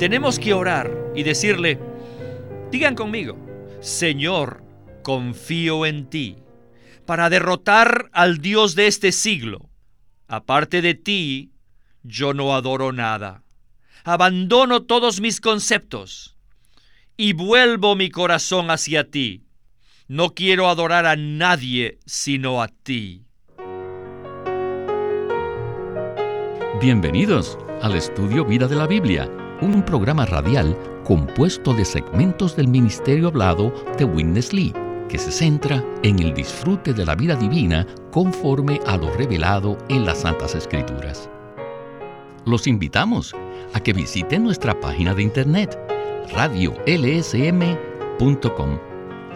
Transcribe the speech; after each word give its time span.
tenemos 0.00 0.38
que 0.38 0.54
orar 0.54 0.90
y 1.14 1.24
decirle, 1.24 1.78
digan 2.72 2.94
conmigo, 2.94 3.36
Señor, 3.82 4.64
confío 5.02 5.84
en 5.84 6.08
ti 6.08 6.36
para 7.04 7.28
derrotar 7.28 8.08
al 8.14 8.38
Dios 8.38 8.74
de 8.74 8.86
este 8.86 9.12
siglo. 9.12 9.68
Aparte 10.26 10.80
de 10.80 10.94
ti, 10.94 11.52
yo 12.02 12.32
no 12.32 12.54
adoro 12.54 12.92
nada. 12.92 13.42
Abandono 14.02 14.84
todos 14.84 15.20
mis 15.20 15.38
conceptos 15.38 16.34
y 17.18 17.34
vuelvo 17.34 17.94
mi 17.94 18.08
corazón 18.08 18.70
hacia 18.70 19.10
ti. 19.10 19.44
No 20.08 20.30
quiero 20.30 20.70
adorar 20.70 21.04
a 21.04 21.16
nadie 21.16 21.98
sino 22.06 22.62
a 22.62 22.68
ti. 22.68 23.26
Bienvenidos 26.80 27.58
al 27.82 27.96
estudio 27.96 28.46
Vida 28.46 28.66
de 28.66 28.76
la 28.76 28.86
Biblia, 28.86 29.30
un 29.60 29.82
programa 29.82 30.26
radial 30.26 30.76
compuesto 31.04 31.74
de 31.74 31.84
segmentos 31.84 32.56
del 32.56 32.68
ministerio 32.68 33.28
hablado 33.28 33.72
de 33.98 34.04
Witness 34.04 34.52
Lee, 34.52 34.72
que 35.08 35.18
se 35.18 35.32
centra 35.32 35.84
en 36.02 36.20
el 36.20 36.34
disfrute 36.34 36.92
de 36.92 37.04
la 37.04 37.14
vida 37.14 37.34
divina 37.34 37.86
conforme 38.10 38.80
a 38.86 38.96
lo 38.96 39.12
revelado 39.14 39.76
en 39.88 40.06
las 40.06 40.20
Santas 40.20 40.54
Escrituras. 40.54 41.28
Los 42.46 42.66
invitamos 42.66 43.34
a 43.74 43.80
que 43.80 43.92
visiten 43.92 44.44
nuestra 44.44 44.78
página 44.80 45.14
de 45.14 45.22
internet 45.22 45.78
radiolsm.com 46.32 48.78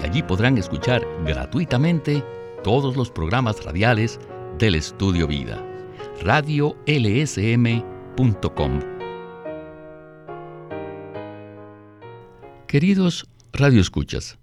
y 0.00 0.06
allí 0.06 0.22
podrán 0.22 0.58
escuchar 0.58 1.06
gratuitamente 1.24 2.24
todos 2.62 2.96
los 2.96 3.10
programas 3.10 3.64
radiales 3.64 4.20
del 4.58 4.76
Estudio 4.76 5.26
Vida. 5.26 5.60
radiolsm.com 6.22 8.93
Queridos 12.74 13.28
radioescuchas, 13.52 14.36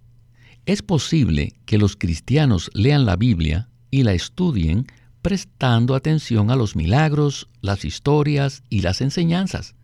es 0.66 0.82
posible 0.82 1.52
que 1.66 1.78
los 1.78 1.98
cristianos 1.98 2.72
lean 2.74 3.06
la 3.06 3.18
Biblia 3.18 3.68
y 3.90 4.04
la 4.04 4.14
estudien 4.14 4.88
prestando 5.22 5.96
atención 5.96 6.50
a 6.50 6.56
los 6.56 6.78
milagros, 6.78 7.50
las 7.60 7.84
historias 7.84 8.64
y 8.70 8.84
las 8.84 9.02
enseñanzas, 9.02 9.76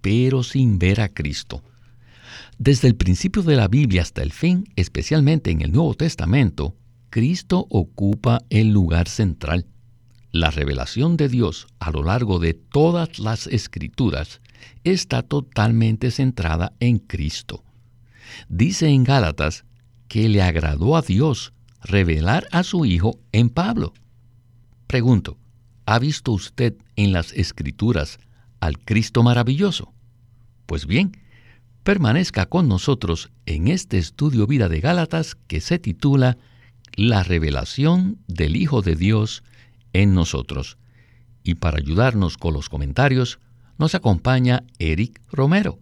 pero 0.00 0.42
sin 0.42 0.78
ver 0.78 1.02
a 1.02 1.10
Cristo. 1.10 1.62
Desde 2.56 2.88
el 2.88 2.96
principio 2.96 3.42
de 3.42 3.56
la 3.56 3.68
Biblia 3.68 4.00
hasta 4.00 4.22
el 4.22 4.32
fin, 4.32 4.64
especialmente 4.76 5.50
en 5.50 5.60
el 5.60 5.70
Nuevo 5.70 5.92
Testamento, 5.92 6.74
Cristo 7.10 7.66
ocupa 7.68 8.40
el 8.48 8.72
lugar 8.72 9.10
central. 9.10 9.66
La 10.32 10.50
revelación 10.50 11.18
de 11.18 11.28
Dios 11.28 11.66
a 11.80 11.90
lo 11.90 12.02
largo 12.02 12.38
de 12.38 12.54
todas 12.54 13.18
las 13.18 13.46
escrituras 13.46 14.40
está 14.84 15.22
totalmente 15.22 16.10
centrada 16.10 16.72
en 16.80 16.98
Cristo. 16.98 17.62
Dice 18.48 18.88
en 18.88 19.04
Gálatas 19.04 19.64
que 20.08 20.28
le 20.28 20.42
agradó 20.42 20.96
a 20.96 21.02
Dios 21.02 21.52
revelar 21.82 22.46
a 22.52 22.62
su 22.62 22.84
Hijo 22.84 23.18
en 23.32 23.48
Pablo. 23.48 23.94
Pregunto, 24.86 25.38
¿ha 25.86 25.98
visto 25.98 26.32
usted 26.32 26.76
en 26.96 27.12
las 27.12 27.32
escrituras 27.32 28.18
al 28.60 28.78
Cristo 28.78 29.22
maravilloso? 29.22 29.92
Pues 30.66 30.86
bien, 30.86 31.16
permanezca 31.82 32.46
con 32.46 32.68
nosotros 32.68 33.30
en 33.46 33.68
este 33.68 33.98
estudio 33.98 34.46
vida 34.46 34.68
de 34.68 34.80
Gálatas 34.80 35.36
que 35.46 35.60
se 35.60 35.78
titula 35.78 36.38
La 36.96 37.22
revelación 37.22 38.18
del 38.26 38.56
Hijo 38.56 38.82
de 38.82 38.96
Dios 38.96 39.42
en 39.92 40.14
nosotros. 40.14 40.76
Y 41.42 41.54
para 41.54 41.78
ayudarnos 41.78 42.36
con 42.36 42.52
los 42.54 42.68
comentarios, 42.68 43.38
nos 43.78 43.94
acompaña 43.94 44.64
Eric 44.78 45.20
Romero. 45.32 45.78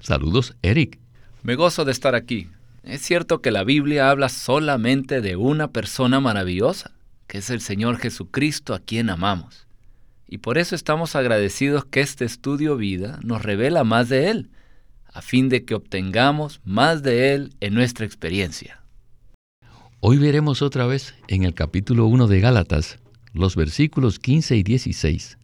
Saludos, 0.00 0.56
Eric. 0.62 1.03
Me 1.44 1.56
gozo 1.56 1.84
de 1.84 1.92
estar 1.92 2.14
aquí. 2.14 2.48
Es 2.84 3.02
cierto 3.02 3.42
que 3.42 3.50
la 3.50 3.64
Biblia 3.64 4.08
habla 4.08 4.30
solamente 4.30 5.20
de 5.20 5.36
una 5.36 5.68
persona 5.72 6.18
maravillosa, 6.18 6.92
que 7.26 7.36
es 7.36 7.50
el 7.50 7.60
Señor 7.60 7.98
Jesucristo 7.98 8.72
a 8.72 8.78
quien 8.78 9.10
amamos. 9.10 9.66
Y 10.26 10.38
por 10.38 10.56
eso 10.56 10.74
estamos 10.74 11.14
agradecidos 11.14 11.84
que 11.84 12.00
este 12.00 12.24
estudio 12.24 12.78
vida 12.78 13.20
nos 13.22 13.42
revela 13.42 13.84
más 13.84 14.08
de 14.08 14.30
Él, 14.30 14.48
a 15.12 15.20
fin 15.20 15.50
de 15.50 15.66
que 15.66 15.74
obtengamos 15.74 16.62
más 16.64 17.02
de 17.02 17.34
Él 17.34 17.52
en 17.60 17.74
nuestra 17.74 18.06
experiencia. 18.06 18.80
Hoy 20.00 20.16
veremos 20.16 20.62
otra 20.62 20.86
vez 20.86 21.14
en 21.28 21.44
el 21.44 21.52
capítulo 21.52 22.06
1 22.06 22.26
de 22.26 22.40
Gálatas 22.40 22.98
los 23.34 23.54
versículos 23.54 24.18
15 24.18 24.56
y 24.56 24.62
16, 24.62 25.36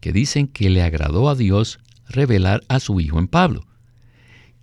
que 0.00 0.12
dicen 0.12 0.48
que 0.48 0.68
le 0.68 0.82
agradó 0.82 1.30
a 1.30 1.34
Dios 1.34 1.78
revelar 2.10 2.62
a 2.68 2.78
su 2.78 3.00
Hijo 3.00 3.18
en 3.18 3.28
Pablo. 3.28 3.65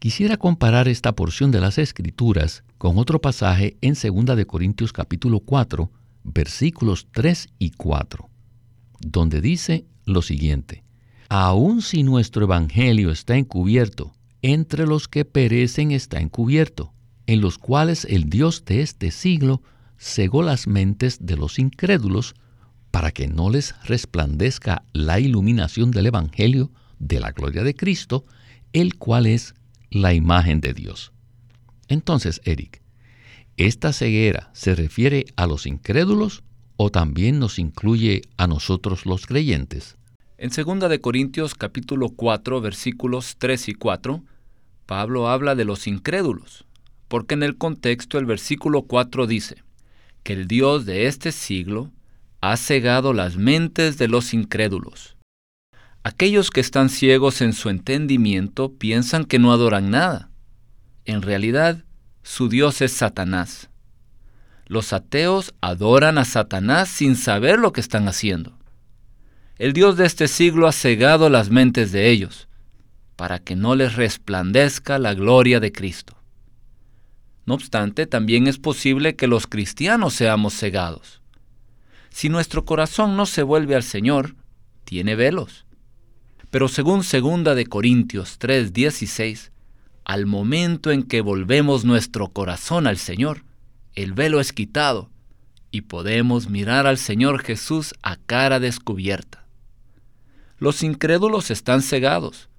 Quisiera 0.03 0.36
comparar 0.36 0.90
esta 0.90 1.16
porción 1.16 1.50
de 1.52 1.62
las 1.62 1.78
Escrituras 1.78 2.66
con 2.78 2.97
otro 2.97 3.22
pasaje 3.22 3.78
en 3.80 3.94
2 3.94 4.36
de 4.36 4.46
Corintios 4.46 4.91
capítulo 4.91 5.40
4, 5.40 5.90
versículos 6.25 7.08
3 7.14 7.47
y 7.58 7.72
4, 7.72 8.30
donde 9.00 9.40
dice 9.40 9.86
lo 10.03 10.22
siguiente: 10.22 10.84
Aun 11.30 11.81
si 11.81 12.03
nuestro 12.03 12.44
evangelio 12.44 13.12
está 13.12 13.38
encubierto, 13.38 14.14
entre 14.41 14.86
los 14.88 15.08
que 15.08 15.24
perecen 15.24 15.94
está 15.94 16.20
encubierto, 16.20 16.91
en 17.25 17.40
los 17.40 17.58
cuales 17.58 18.03
el 18.03 18.30
Dios 18.30 18.66
de 18.66 18.81
este 18.81 19.09
siglo 19.09 19.62
cegó 19.97 20.44
las 20.44 20.68
mentes 20.68 21.25
de 21.25 21.38
los 21.38 21.59
incrédulos 21.59 22.35
para 22.91 23.12
que 23.12 23.30
no 23.30 23.50
les 23.50 23.74
resplandezca 23.85 24.84
la 24.91 25.22
iluminación 25.22 25.91
del 25.91 26.08
evangelio 26.08 26.72
de 27.00 27.22
la 27.22 27.31
gloria 27.31 27.64
de 27.64 27.74
Cristo, 27.74 28.25
el 28.74 28.97
cual 28.97 29.28
es 29.28 29.53
la 29.93 30.13
imagen 30.13 30.61
de 30.61 30.73
Dios. 30.73 31.11
Entonces, 31.87 32.41
Eric, 32.45 32.81
¿esta 33.57 33.93
ceguera 33.93 34.49
se 34.53 34.75
refiere 34.75 35.25
a 35.35 35.47
los 35.47 35.65
incrédulos 35.65 36.43
o 36.75 36.89
también 36.89 37.39
nos 37.39 37.59
incluye 37.59 38.23
a 38.37 38.47
nosotros 38.47 39.05
los 39.05 39.27
creyentes? 39.27 39.97
En 40.37 40.49
2 40.49 40.89
de 40.89 40.99
Corintios 40.99 41.55
capítulo 41.55 42.09
4 42.09 42.59
versículos 42.61 43.35
3 43.37 43.69
y 43.69 43.73
4, 43.75 44.23
Pablo 44.85 45.29
habla 45.29 45.55
de 45.55 45.65
los 45.65 45.87
incrédulos, 45.87 46.65
porque 47.07 47.35
en 47.35 47.43
el 47.43 47.57
contexto 47.57 48.17
el 48.17 48.25
versículo 48.25 48.83
4 48.83 49.27
dice 49.27 49.63
que 50.23 50.33
el 50.33 50.47
Dios 50.47 50.85
de 50.85 51.05
este 51.07 51.31
siglo 51.31 51.91
ha 52.41 52.57
cegado 52.57 53.13
las 53.13 53.37
mentes 53.37 53.97
de 53.97 54.07
los 54.07 54.33
incrédulos 54.33 55.12
Aquellos 56.03 56.50
que 56.50 56.59
están 56.59 56.90
ciegos 56.90 57.41
en 57.41 57.53
su 57.53 57.69
entendimiento 57.69 58.74
piensan 58.74 59.24
que 59.24 59.40
no 59.40 59.53
adoran 59.53 59.90
nada. 59.90 60.30
En 61.06 61.22
realidad, 61.22 61.86
su 62.24 62.50
Dios 62.50 62.81
es 62.81 62.91
Satanás. 62.91 63.69
Los 64.66 64.91
ateos 64.91 65.53
adoran 65.62 66.18
a 66.18 66.25
Satanás 66.25 66.90
sin 66.90 67.16
saber 67.16 67.58
lo 67.58 67.72
que 67.72 67.80
están 67.80 68.09
haciendo. 68.09 68.58
El 69.58 69.72
Dios 69.72 69.96
de 69.96 70.06
este 70.06 70.28
siglo 70.28 70.68
ha 70.68 70.74
cegado 70.74 71.30
las 71.30 71.50
mentes 71.50 71.94
de 71.94 72.09
ellos, 72.09 72.50
para 73.16 73.40
que 73.40 73.56
no 73.56 73.75
les 73.75 73.96
resplandezca 73.96 75.00
la 75.00 75.14
gloria 75.14 75.62
de 75.62 75.72
Cristo. 75.72 76.18
No 77.46 77.53
obstante, 77.53 78.08
también 78.08 78.47
es 78.47 78.58
posible 78.58 79.16
que 79.16 79.28
los 79.28 79.47
cristianos 79.47 80.16
seamos 80.16 80.53
cegados. 80.53 81.22
Si 82.09 82.28
nuestro 82.28 82.66
corazón 82.66 83.16
no 83.16 83.25
se 83.25 83.44
vuelve 83.44 83.75
al 83.75 83.84
Señor, 83.84 84.35
tiene 84.84 85.16
velos. 85.16 85.62
Pero 86.53 86.68
según 86.68 87.02
2 87.02 87.56
de 87.56 87.66
Corintios 87.66 88.38
3:16, 88.38 89.50
al 90.06 90.28
momento 90.28 90.91
en 90.91 91.02
que 91.02 91.22
volvemos 91.22 91.84
nuestro 91.84 92.28
corazón 92.28 92.86
al 92.86 93.00
Señor, 93.00 93.44
el 93.96 94.14
velo 94.14 94.40
es 94.40 94.53
quitado 94.53 95.09
y 95.72 95.81
podemos 95.81 96.52
mirar 96.52 96.86
al 96.86 97.00
Señor 97.00 97.41
Jesús 97.41 97.96
a 98.03 98.18
cara 98.18 98.59
descubierta. 98.59 99.47
Los 100.59 100.84
incrédulos 100.84 101.50
están 101.50 101.82
cegados 101.82 102.50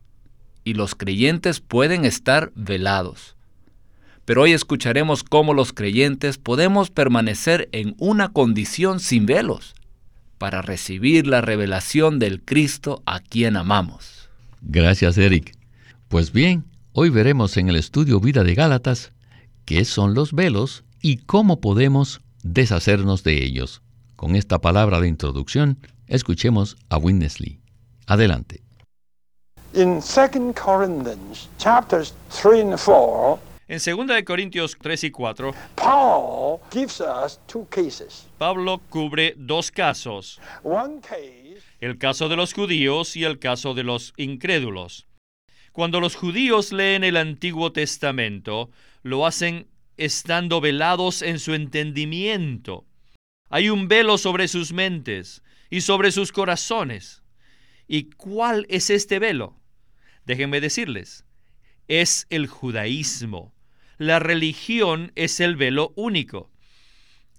y 0.65 0.75
los 0.75 0.97
creyentes 0.97 1.61
pueden 1.61 2.05
estar 2.05 2.51
velados. 2.57 3.37
Pero 4.25 4.43
hoy 4.43 4.55
escucharemos 4.55 5.23
cómo 5.23 5.55
los 5.55 5.73
creyentes 5.73 6.37
podemos 6.37 6.91
permanecer 6.91 7.69
en 7.71 7.95
una 7.99 8.33
condición 8.33 8.99
sin 8.99 9.25
velos 9.25 9.77
para 10.39 10.63
recibir 10.63 11.27
la 11.27 11.41
revelación 11.41 12.19
del 12.19 12.43
Cristo 12.43 13.03
a 13.07 13.21
quien 13.21 13.57
amamos. 13.57 14.29
Gracias, 14.61 15.19
Eric. 15.19 15.57
Pues 16.09 16.33
bien, 16.33 16.65
hoy 16.93 17.11
veremos 17.11 17.57
en 17.57 17.69
el 17.69 17.77
estudio 17.77 18.21
Vida 18.21 18.45
de 18.45 18.55
Gálatas 18.55 19.13
qué 19.65 19.85
son 19.85 20.15
los 20.15 20.33
velos 20.33 20.85
y 21.01 21.19
cómo 21.19 21.61
podemos 21.61 22.21
deshacernos 22.43 23.25
de 23.25 23.45
ellos. 23.45 23.83
Con 24.17 24.37
esta 24.37 24.61
palabra 24.61 25.01
de 25.01 25.09
introducción, 25.09 25.79
escuchemos 26.07 26.77
a 26.89 26.99
Winnesley. 26.99 27.61
Adelante. 28.07 28.63
In 29.75 30.01
2 30.01 30.55
Corinthians 30.55 31.49
chapters 31.59 32.15
3 32.31 32.61
and 32.61 32.79
4 32.79 33.54
en 33.67 33.79
2 33.79 34.23
Corintios 34.25 34.77
3 34.81 35.05
y 35.05 35.11
4, 35.11 35.55
Pablo 38.37 38.81
cubre 38.91 39.35
dos 39.37 39.71
casos. 39.71 40.41
El 41.81 41.97
caso 41.99 42.29
de 42.29 42.37
los 42.37 42.53
judíos 42.53 43.17
y 43.17 43.25
el 43.25 43.39
caso 43.39 43.73
de 43.75 43.85
los 43.85 44.13
incrédulos. 44.17 45.07
Cuando 45.73 46.01
los 46.01 46.15
judíos 46.15 46.73
leen 46.73 47.05
el 47.05 47.17
Antiguo 47.17 47.73
Testamento, 47.73 48.71
lo 49.03 49.27
hacen 49.27 49.67
estando 49.97 50.61
velados 50.61 51.23
en 51.23 51.39
su 51.39 51.55
entendimiento. 51.55 52.85
Hay 53.49 53.71
un 53.71 53.89
velo 53.89 54.19
sobre 54.19 54.49
sus 54.49 54.73
mentes 54.73 55.43
y 55.71 55.81
sobre 55.81 56.13
sus 56.13 56.33
corazones. 56.33 57.23
¿Y 57.87 58.11
cuál 58.11 58.67
es 58.69 58.91
este 58.91 59.19
velo? 59.19 59.59
Déjenme 60.27 60.61
decirles, 60.61 61.25
es 61.89 62.27
el 62.31 62.47
judaísmo. 62.47 63.54
La 63.99 64.19
religión 64.19 65.13
es 65.15 65.41
el 65.41 65.57
velo 65.57 65.93
único. 65.97 66.51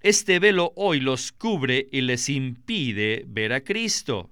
Este 0.00 0.38
velo 0.38 0.72
hoy 0.76 1.00
los 1.00 1.32
cubre 1.32 1.88
y 1.90 2.00
les 2.00 2.28
impide 2.28 3.24
ver 3.26 3.52
a 3.52 3.62
Cristo. 3.62 4.30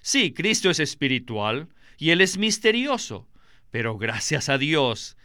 Sí, 0.00 0.32
Cristo 0.32 0.70
es 0.70 0.80
espiritual 0.80 1.68
y 1.98 2.10
Él 2.10 2.20
es 2.20 2.38
misterioso, 2.38 3.28
pero 3.70 3.98
gracias 3.98 4.48
a 4.48 4.58
Dios 4.58 5.16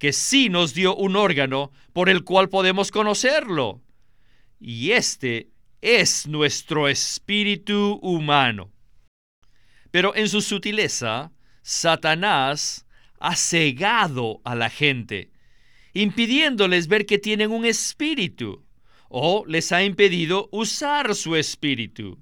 que 0.00 0.14
sí 0.14 0.48
nos 0.48 0.72
dio 0.72 0.96
un 0.96 1.14
órgano 1.14 1.70
por 1.92 2.08
el 2.08 2.24
cual 2.24 2.48
podemos 2.48 2.90
conocerlo. 2.90 3.82
Y 4.58 4.92
este 4.92 5.50
es 5.82 6.26
nuestro 6.26 6.88
espíritu 6.88 8.00
humano. 8.02 8.72
Pero 9.90 10.16
en 10.16 10.28
su 10.30 10.40
sutileza, 10.40 11.32
Satanás 11.60 12.86
ha 13.18 13.36
cegado 13.36 14.40
a 14.44 14.54
la 14.54 14.70
gente, 14.70 15.30
impidiéndoles 15.92 16.88
ver 16.88 17.06
que 17.06 17.18
tienen 17.18 17.50
un 17.50 17.64
espíritu, 17.64 18.64
o 19.08 19.44
les 19.46 19.72
ha 19.72 19.82
impedido 19.82 20.48
usar 20.52 21.14
su 21.14 21.36
espíritu. 21.36 22.18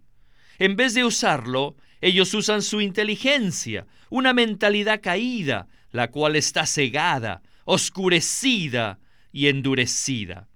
En 0.58 0.76
vez 0.76 0.94
de 0.94 1.04
usarlo, 1.04 1.76
ellos 2.00 2.32
usan 2.34 2.62
su 2.62 2.80
inteligencia, 2.80 3.86
una 4.10 4.32
mentalidad 4.32 5.00
caída, 5.02 5.68
la 5.90 6.10
cual 6.10 6.36
está 6.36 6.66
cegada, 6.66 7.42
oscurecida 7.64 8.98
y 9.32 9.48
endurecida. 9.48 10.48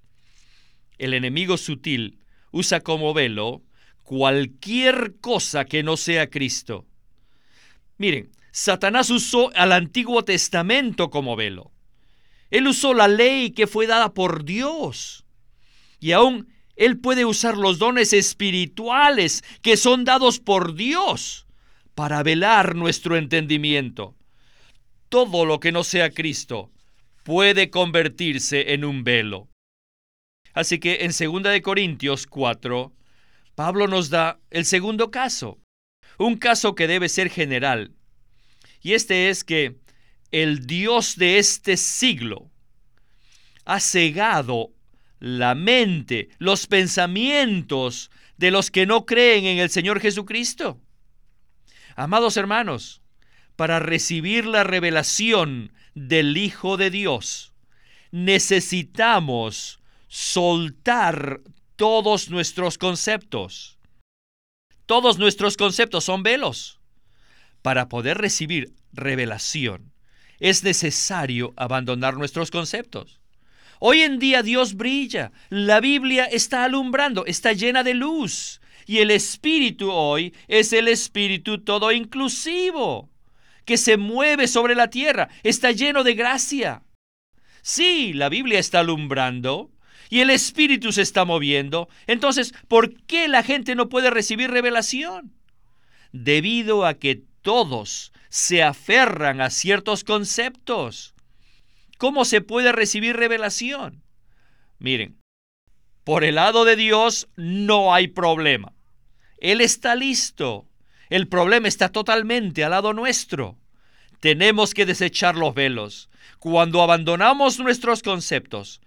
El 0.99 1.14
enemigo 1.14 1.56
sutil 1.56 2.19
usa 2.53 2.81
como 2.81 3.12
velo 3.12 3.62
cualquier 4.03 5.17
cosa 5.20 5.64
que 5.64 5.82
no 5.82 5.97
sea 5.97 6.31
Cristo. 6.31 6.87
Miren, 7.99 8.31
Satanás 8.50 9.11
usó 9.11 9.50
al 9.55 9.73
Antiguo 9.73 10.25
Testamento 10.25 11.11
como 11.11 11.37
velo. 11.37 11.71
Él 12.52 12.69
usó 12.69 12.93
la 12.93 13.08
ley 13.08 13.52
que 13.52 13.66
fue 13.66 13.87
dada 13.87 14.12
por 14.12 14.44
Dios. 14.44 15.25
Y 15.99 16.12
aún 16.12 16.52
Él 16.76 16.99
puede 16.99 17.25
usar 17.25 17.56
los 17.56 17.78
dones 17.78 18.12
espirituales 18.12 19.43
que 19.62 19.78
son 19.78 20.04
dados 20.04 20.38
por 20.38 20.75
Dios 20.75 21.46
para 21.94 22.22
velar 22.22 22.76
nuestro 22.76 23.16
entendimiento. 23.16 24.14
Todo 25.08 25.46
lo 25.46 25.60
que 25.60 25.72
no 25.72 25.82
sea 25.82 26.10
Cristo 26.10 26.70
puede 27.25 27.70
convertirse 27.70 28.75
en 28.75 28.84
un 28.84 29.02
velo. 29.02 29.49
Así 30.52 30.78
que 30.78 31.06
en 31.06 31.12
2 31.32 31.60
Corintios 31.62 32.26
4, 32.26 32.93
Pablo 33.54 33.87
nos 33.87 34.10
da 34.10 34.38
el 34.50 34.66
segundo 34.66 35.10
caso, 35.10 35.58
un 36.19 36.37
caso 36.37 36.75
que 36.75 36.87
debe 36.87 37.08
ser 37.08 37.31
general. 37.31 37.93
Y 38.82 38.93
este 38.93 39.31
es 39.31 39.43
que 39.43 39.76
el 40.32 40.67
Dios 40.67 41.17
de 41.17 41.38
este 41.38 41.76
siglo 41.76 42.50
ha 43.64 43.79
cegado 43.79 44.73
la 45.20 45.55
mente, 45.55 46.31
los 46.38 46.67
pensamientos 46.67 48.11
de 48.38 48.50
los 48.50 48.70
que 48.70 48.87
no 48.87 49.06
creen 49.06 49.44
en 49.44 49.58
el 49.58 49.70
Señor 49.70 50.00
Jesucristo. 50.00 50.81
Amados 51.94 52.37
hermanos, 52.37 53.02
para 53.55 53.79
recibir 53.79 54.46
la 54.46 54.64
revelación 54.64 55.73
del 55.94 56.37
Hijo 56.37 56.76
de 56.76 56.90
Dios, 56.90 57.52
necesitamos 58.11 59.78
soltar 60.08 61.43
todos 61.76 62.31
nuestros 62.31 62.78
conceptos. 62.78 63.78
Todos 64.87 65.19
nuestros 65.19 65.56
conceptos 65.56 66.05
son 66.05 66.23
velos. 66.23 66.81
Para 67.61 67.88
poder 67.88 68.19
recibir 68.19 68.75
revelación, 68.93 69.91
es 70.42 70.64
necesario 70.64 71.54
abandonar 71.56 72.16
nuestros 72.16 72.50
conceptos. 72.50 73.20
Hoy 73.78 74.00
en 74.00 74.18
día 74.18 74.42
Dios 74.42 74.74
brilla, 74.74 75.30
la 75.50 75.78
Biblia 75.80 76.24
está 76.24 76.64
alumbrando, 76.64 77.24
está 77.26 77.52
llena 77.52 77.84
de 77.84 77.94
luz. 77.94 78.60
Y 78.84 78.98
el 78.98 79.12
Espíritu 79.12 79.92
hoy 79.92 80.34
es 80.48 80.72
el 80.72 80.88
Espíritu 80.88 81.58
todo 81.58 81.92
inclusivo 81.92 83.08
que 83.64 83.76
se 83.76 83.96
mueve 83.96 84.48
sobre 84.48 84.74
la 84.74 84.90
tierra, 84.90 85.28
está 85.44 85.70
lleno 85.70 86.02
de 86.02 86.14
gracia. 86.14 86.82
Sí, 87.62 88.12
la 88.12 88.28
Biblia 88.28 88.58
está 88.58 88.80
alumbrando 88.80 89.70
y 90.10 90.20
el 90.20 90.30
Espíritu 90.30 90.90
se 90.90 91.02
está 91.02 91.24
moviendo. 91.24 91.88
Entonces, 92.08 92.52
¿por 92.66 92.94
qué 93.04 93.28
la 93.28 93.44
gente 93.44 93.76
no 93.76 93.88
puede 93.88 94.10
recibir 94.10 94.50
revelación? 94.50 95.32
Debido 96.10 96.84
a 96.84 96.94
que 96.94 97.22
todos 97.42 98.12
se 98.32 98.62
aferran 98.62 99.43
a 99.43 99.50
ciertos 99.50 100.05
conceptos. 100.05 101.14
¿Cómo 101.99 102.25
se 102.25 102.40
puede 102.40 102.73
recibir 102.73 103.14
revelación? 103.14 104.02
Miren, 104.79 105.19
por 106.02 106.25
el 106.25 106.37
lado 106.37 106.64
de 106.64 106.75
Dios 106.75 107.29
no 107.37 107.93
hay 107.93 108.08
problema. 108.08 108.73
Él 109.37 109.61
está 109.61 109.94
listo. 109.94 110.67
El 111.11 111.29
problema 111.29 111.69
está 111.69 111.90
totalmente 111.90 112.64
al 112.64 112.70
lado 112.70 112.94
nuestro. 112.94 113.58
Tenemos 114.20 114.73
que 114.73 114.87
desechar 114.87 115.37
los 115.37 115.55
velos. 115.55 116.08
Cuando 116.38 116.81
abandonamos 116.81 117.58
nuestros 117.58 118.02
conceptos 118.02 118.81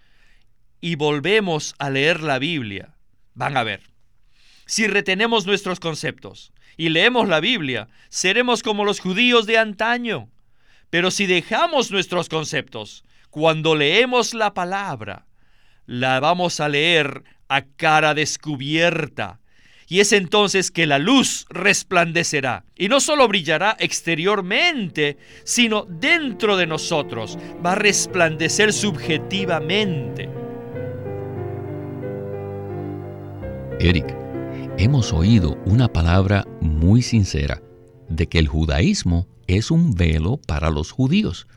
y 0.81 0.95
volvemos 0.95 1.75
a 1.77 1.91
leer 1.91 2.23
la 2.23 2.39
Biblia, 2.39 2.95
van 3.35 3.57
a 3.57 3.63
ver. 3.63 3.83
Si 4.65 4.87
retenemos 4.87 5.45
nuestros 5.45 5.79
conceptos 5.79 6.51
y 6.77 6.89
leemos 6.89 7.27
la 7.27 7.39
Biblia, 7.39 7.87
seremos 8.09 8.63
como 8.63 8.85
los 8.85 8.99
judíos 8.99 9.45
de 9.45 9.57
antaño. 9.57 10.29
Pero 10.89 11.11
si 11.11 11.25
dejamos 11.25 11.91
nuestros 11.91 12.29
conceptos, 12.29 13.03
cuando 13.29 13.75
leemos 13.75 14.33
la 14.33 14.53
palabra, 14.53 15.25
la 15.85 16.19
vamos 16.19 16.59
a 16.59 16.69
leer 16.69 17.23
a 17.47 17.61
cara 17.61 18.13
descubierta 18.13 19.39
y 19.87 19.99
es 19.99 20.13
entonces 20.13 20.71
que 20.71 20.87
la 20.87 20.97
luz 20.97 21.45
resplandecerá. 21.49 22.65
Y 22.75 22.89
no 22.89 22.99
solo 22.99 23.27
brillará 23.27 23.75
exteriormente, 23.79 25.17
sino 25.43 25.85
dentro 25.87 26.57
de 26.57 26.65
nosotros. 26.65 27.37
Va 27.63 27.73
a 27.73 27.75
resplandecer 27.75 28.73
subjetivamente. 28.73 30.29
Eric, 33.79 34.24
hemos 34.77 35.13
oído 35.13 35.57
una 35.65 35.87
palabra 35.87 36.45
muy 36.59 37.01
sincera 37.01 37.61
de 38.09 38.27
que 38.27 38.39
el 38.39 38.47
judaísmo 38.47 39.27
es 39.47 39.71
un 39.71 39.93
velo 39.93 40.37
para 40.37 40.69
los 40.69 40.91
judíos. 40.91 41.47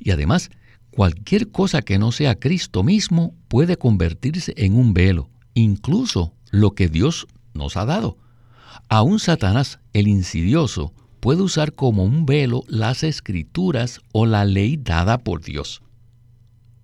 Y 0.00 0.10
además, 0.10 0.50
cualquier 0.90 1.50
cosa 1.50 1.82
que 1.82 1.98
no 1.98 2.10
sea 2.10 2.34
Cristo 2.34 2.82
mismo 2.82 3.34
puede 3.48 3.76
convertirse 3.76 4.52
en 4.56 4.76
un 4.76 4.94
velo, 4.94 5.30
incluso 5.54 6.34
lo 6.50 6.74
que 6.74 6.88
Dios 6.88 7.28
nos 7.54 7.76
ha 7.76 7.84
dado. 7.84 8.18
Aún 8.88 9.20
Satanás, 9.20 9.78
el 9.92 10.08
insidioso, 10.08 10.92
puede 11.20 11.42
usar 11.42 11.72
como 11.72 12.04
un 12.04 12.26
velo 12.26 12.64
las 12.68 13.04
escrituras 13.04 14.00
o 14.12 14.26
la 14.26 14.44
ley 14.44 14.76
dada 14.76 15.18
por 15.18 15.42
Dios. 15.42 15.82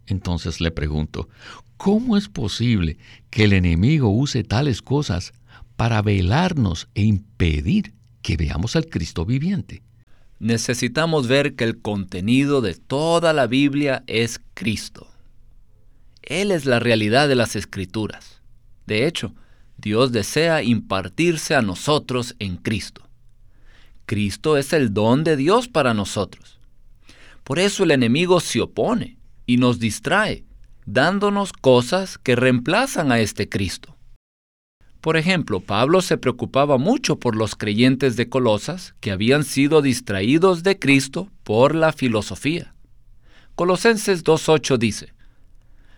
Entonces 0.06 0.60
le 0.60 0.70
pregunto, 0.70 1.28
¿cómo 1.76 2.16
es 2.16 2.28
posible 2.28 2.98
que 3.30 3.44
el 3.44 3.52
enemigo 3.52 4.10
use 4.10 4.44
tales 4.44 4.80
cosas 4.82 5.32
para 5.76 6.02
velarnos 6.02 6.88
e 6.94 7.02
impedir 7.02 7.94
que 8.22 8.36
veamos 8.36 8.76
al 8.76 8.86
Cristo 8.86 9.24
viviente? 9.24 9.82
Necesitamos 10.38 11.28
ver 11.28 11.54
que 11.54 11.64
el 11.64 11.80
contenido 11.80 12.60
de 12.60 12.74
toda 12.74 13.32
la 13.32 13.46
Biblia 13.46 14.02
es 14.06 14.40
Cristo. 14.54 15.08
Él 16.22 16.50
es 16.50 16.66
la 16.66 16.80
realidad 16.80 17.28
de 17.28 17.36
las 17.36 17.56
escrituras. 17.56 18.42
De 18.86 19.06
hecho, 19.06 19.34
Dios 19.76 20.12
desea 20.12 20.62
impartirse 20.62 21.54
a 21.54 21.62
nosotros 21.62 22.34
en 22.38 22.56
Cristo. 22.56 23.08
Cristo 24.06 24.56
es 24.56 24.72
el 24.72 24.92
don 24.92 25.24
de 25.24 25.36
Dios 25.36 25.68
para 25.68 25.94
nosotros. 25.94 26.58
Por 27.44 27.58
eso 27.58 27.84
el 27.84 27.90
enemigo 27.90 28.40
se 28.40 28.60
opone 28.60 29.16
y 29.46 29.56
nos 29.56 29.78
distrae, 29.78 30.44
dándonos 30.86 31.52
cosas 31.52 32.18
que 32.18 32.36
reemplazan 32.36 33.10
a 33.10 33.20
este 33.20 33.48
Cristo. 33.48 33.91
Por 35.02 35.16
ejemplo, 35.16 35.58
Pablo 35.58 36.00
se 36.00 36.16
preocupaba 36.16 36.78
mucho 36.78 37.16
por 37.16 37.34
los 37.34 37.56
creyentes 37.56 38.14
de 38.14 38.28
Colosas 38.28 38.94
que 39.00 39.10
habían 39.10 39.42
sido 39.42 39.82
distraídos 39.82 40.62
de 40.62 40.78
Cristo 40.78 41.28
por 41.42 41.74
la 41.74 41.92
filosofía. 41.92 42.72
Colosenses 43.56 44.22
2.8 44.22 44.78
dice, 44.78 45.12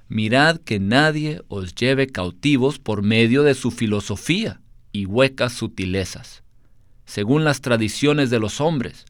Mirad 0.08 0.56
que 0.56 0.80
nadie 0.80 1.42
os 1.48 1.74
lleve 1.74 2.06
cautivos 2.06 2.78
por 2.78 3.02
medio 3.02 3.42
de 3.42 3.52
su 3.52 3.70
filosofía 3.70 4.62
y 4.90 5.04
huecas 5.04 5.52
sutilezas, 5.52 6.42
según 7.04 7.44
las 7.44 7.60
tradiciones 7.60 8.30
de 8.30 8.40
los 8.40 8.58
hombres, 8.62 9.04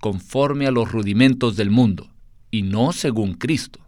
conforme 0.00 0.66
a 0.66 0.72
los 0.72 0.90
rudimentos 0.90 1.54
del 1.54 1.70
mundo, 1.70 2.10
y 2.50 2.62
no 2.62 2.92
según 2.92 3.34
Cristo. 3.34 3.78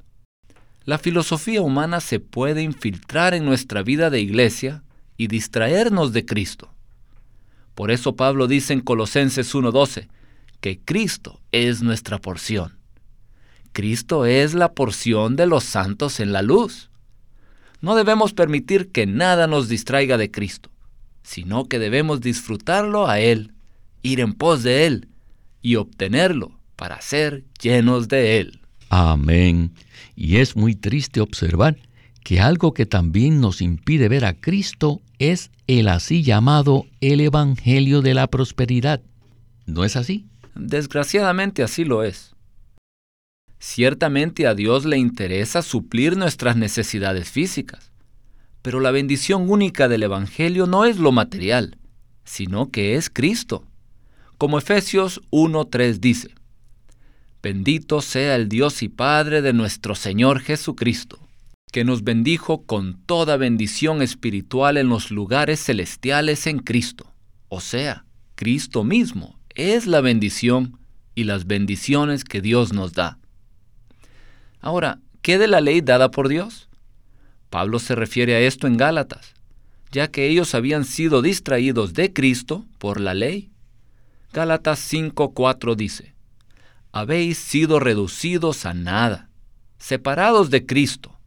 La 0.85 0.99
filosofía 0.99 1.61
humana 1.61 1.99
se 1.99 2.21
puede 2.21 2.63
infiltrar 2.63 3.35
en 3.35 3.45
nuestra 3.45 3.83
vida 3.83 4.11
de 4.11 4.21
iglesia 4.21 4.85
y 5.21 5.27
distraernos 5.27 6.15
de 6.15 6.25
Cristo. 6.25 6.73
Por 7.75 7.91
eso 7.91 8.17
Pablo 8.17 8.47
dice 8.47 8.73
en 8.73 8.81
Colosenses 8.81 9.55
1:12 9.55 10.09
que 10.63 10.81
Cristo 10.81 11.43
es 11.53 11.83
nuestra 11.83 12.19
porción. 12.19 12.79
Cristo 13.75 14.25
es 14.25 14.55
la 14.55 14.73
porción 14.73 15.37
de 15.37 15.45
los 15.45 15.63
santos 15.65 16.21
en 16.21 16.33
la 16.33 16.41
luz. 16.41 16.89
No 17.83 17.97
debemos 17.97 18.33
permitir 18.33 18.93
que 18.93 19.05
nada 19.05 19.47
nos 19.47 19.69
distraiga 19.69 20.17
de 20.17 20.31
Cristo, 20.31 20.71
sino 21.23 21.67
que 21.67 21.79
debemos 21.79 22.23
disfrutarlo 22.23 23.07
a 23.07 23.21
Él, 23.21 23.53
ir 24.01 24.21
en 24.21 24.33
pos 24.33 24.63
de 24.63 24.87
Él 24.87 25.09
y 25.61 25.77
obtenerlo 25.77 26.59
para 26.77 27.03
ser 27.03 27.45
llenos 27.61 28.09
de 28.09 28.41
Él. 28.41 28.61
Amén. 28.89 29.75
Y 30.17 30.39
es 30.39 30.57
muy 30.57 30.75
triste 30.75 31.21
observar 31.21 31.77
que 32.25 32.41
algo 32.41 32.75
que 32.75 32.87
también 32.87 33.41
nos 33.41 33.61
impide 33.63 34.09
ver 34.09 34.25
a 34.25 34.35
Cristo 34.35 35.01
es 35.19 35.51
el 35.67 35.89
así 35.89 36.23
llamado 36.23 36.87
el 37.01 37.21
Evangelio 37.21 38.03
de 38.03 38.15
la 38.15 38.27
Prosperidad. 38.27 39.03
¿No 39.67 39.85
es 39.85 39.97
así? 39.97 40.27
Desgraciadamente 40.55 41.63
así 41.63 41.85
lo 41.85 42.03
es. 42.03 42.35
Ciertamente 43.59 44.47
a 44.47 44.55
Dios 44.55 44.87
le 44.87 44.97
interesa 44.97 45.63
suplir 45.63 46.17
nuestras 46.17 46.57
necesidades 46.57 47.31
físicas, 47.31 47.93
pero 48.63 48.81
la 48.81 48.91
bendición 48.91 49.51
única 49.51 49.87
del 49.89 50.03
Evangelio 50.03 50.67
no 50.67 50.87
es 50.87 50.99
lo 50.99 51.13
material, 51.13 51.77
sino 52.25 52.71
que 52.71 52.95
es 52.97 53.11
Cristo. 53.11 53.67
Como 54.39 54.59
Efesios 54.59 55.21
1.3 55.31 55.99
dice, 56.01 56.35
Bendito 57.43 58.01
sea 58.01 58.35
el 58.37 58.49
Dios 58.49 58.83
y 58.83 58.89
Padre 58.89 59.43
de 59.43 59.53
nuestro 59.53 59.95
Señor 59.95 60.41
Jesucristo, 60.41 61.20
que 61.71 61.85
nos 61.85 62.03
bendijo 62.03 62.63
con 62.65 62.95
toda 63.05 63.37
bendición 63.37 64.03
espiritual 64.03 64.77
en 64.77 64.89
los 64.89 65.11
lugares 65.11 65.65
celestiales 65.65 66.47
en 66.47 66.59
Cristo. 66.59 67.13
O 67.49 67.61
sea, 67.61 68.05
Cristo 68.35 68.85
mismo 68.85 69.39
es 69.55 69.87
la 69.87 70.01
bendición 70.01 70.79
y 71.15 71.25
las 71.25 71.47
bendiciones 71.47 72.25
que 72.25 72.41
Dios 72.41 72.73
nos 72.73 72.93
da. 72.93 73.19
Ahora, 74.61 75.01
¿qué 75.23 75.39
de 75.39 75.49
la 75.49 75.61
ley 75.61 75.81
dada 75.81 76.11
por 76.11 76.29
Dios? 76.29 76.69
Pablo 77.51 77.79
se 77.79 77.95
refiere 77.95 78.35
a 78.35 78.41
esto 78.41 78.67
en 78.67 78.77
Gálatas, 78.77 79.35
ya 79.91 80.09
que 80.09 80.29
ellos 80.29 80.55
habían 80.55 80.85
sido 80.85 81.23
distraídos 81.23 81.95
de 81.95 82.13
Cristo 82.13 82.65
por 82.79 83.01
la 83.01 83.15
ley. 83.15 83.51
Gálatas 84.33 84.81
5:4 84.93 85.75
dice, 85.75 86.15
habéis 86.93 87.39
sido 87.39 87.81
reducidos 87.81 88.67
a 88.67 88.75
nada, 88.75 89.29
separados 89.79 90.51
de 90.51 90.67
Cristo, 90.67 91.20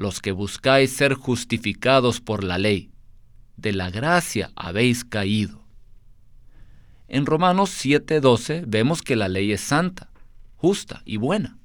los 0.00 0.22
que 0.22 0.32
buscáis 0.32 0.96
ser 0.96 1.12
justificados 1.12 2.22
por 2.22 2.42
la 2.42 2.56
ley, 2.56 2.90
de 3.58 3.74
la 3.74 3.90
gracia 3.90 4.50
habéis 4.56 5.04
caído. 5.04 5.62
En 7.06 7.26
Romanos 7.26 7.68
7:12 7.68 8.64
vemos 8.66 9.02
que 9.02 9.14
la 9.14 9.28
ley 9.28 9.52
es 9.52 9.60
santa, 9.60 10.08
justa 10.56 11.02
y 11.04 11.18
buena. 11.18 11.58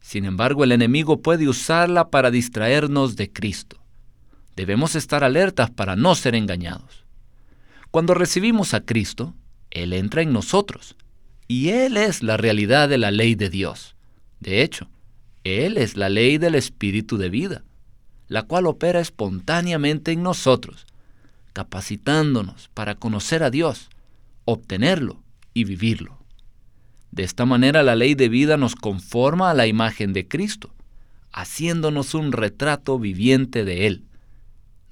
Sin 0.00 0.24
embargo, 0.24 0.64
el 0.64 0.72
enemigo 0.72 1.20
puede 1.20 1.50
usarla 1.50 2.08
para 2.08 2.30
distraernos 2.30 3.16
de 3.16 3.30
Cristo. 3.30 3.76
Debemos 4.56 4.94
estar 4.94 5.22
alertas 5.22 5.70
para 5.70 5.96
no 5.96 6.14
ser 6.14 6.34
engañados. 6.34 7.04
Cuando 7.90 8.14
recibimos 8.14 8.72
a 8.72 8.86
Cristo, 8.86 9.34
Él 9.70 9.92
entra 9.92 10.22
en 10.22 10.32
nosotros 10.32 10.96
y 11.46 11.68
Él 11.68 11.98
es 11.98 12.22
la 12.22 12.38
realidad 12.38 12.88
de 12.88 12.96
la 12.96 13.10
ley 13.10 13.34
de 13.34 13.50
Dios. 13.50 13.96
De 14.38 14.62
hecho, 14.62 14.88
Él 15.44 15.76
es 15.76 15.96
la 15.96 16.08
ley 16.08 16.38
del 16.38 16.54
Espíritu 16.54 17.16
de 17.16 17.30
vida, 17.30 17.64
la 18.28 18.42
cual 18.42 18.66
opera 18.66 19.00
espontáneamente 19.00 20.12
en 20.12 20.22
nosotros, 20.22 20.86
capacitándonos 21.52 22.68
para 22.74 22.94
conocer 22.94 23.42
a 23.42 23.50
Dios, 23.50 23.88
obtenerlo 24.44 25.22
y 25.54 25.64
vivirlo. 25.64 26.18
De 27.10 27.24
esta 27.24 27.44
manera 27.44 27.82
la 27.82 27.96
ley 27.96 28.14
de 28.14 28.28
vida 28.28 28.56
nos 28.56 28.76
conforma 28.76 29.50
a 29.50 29.54
la 29.54 29.66
imagen 29.66 30.12
de 30.12 30.28
Cristo, 30.28 30.72
haciéndonos 31.32 32.14
un 32.14 32.32
retrato 32.32 32.98
viviente 32.98 33.64
de 33.64 33.86
Él. 33.86 34.04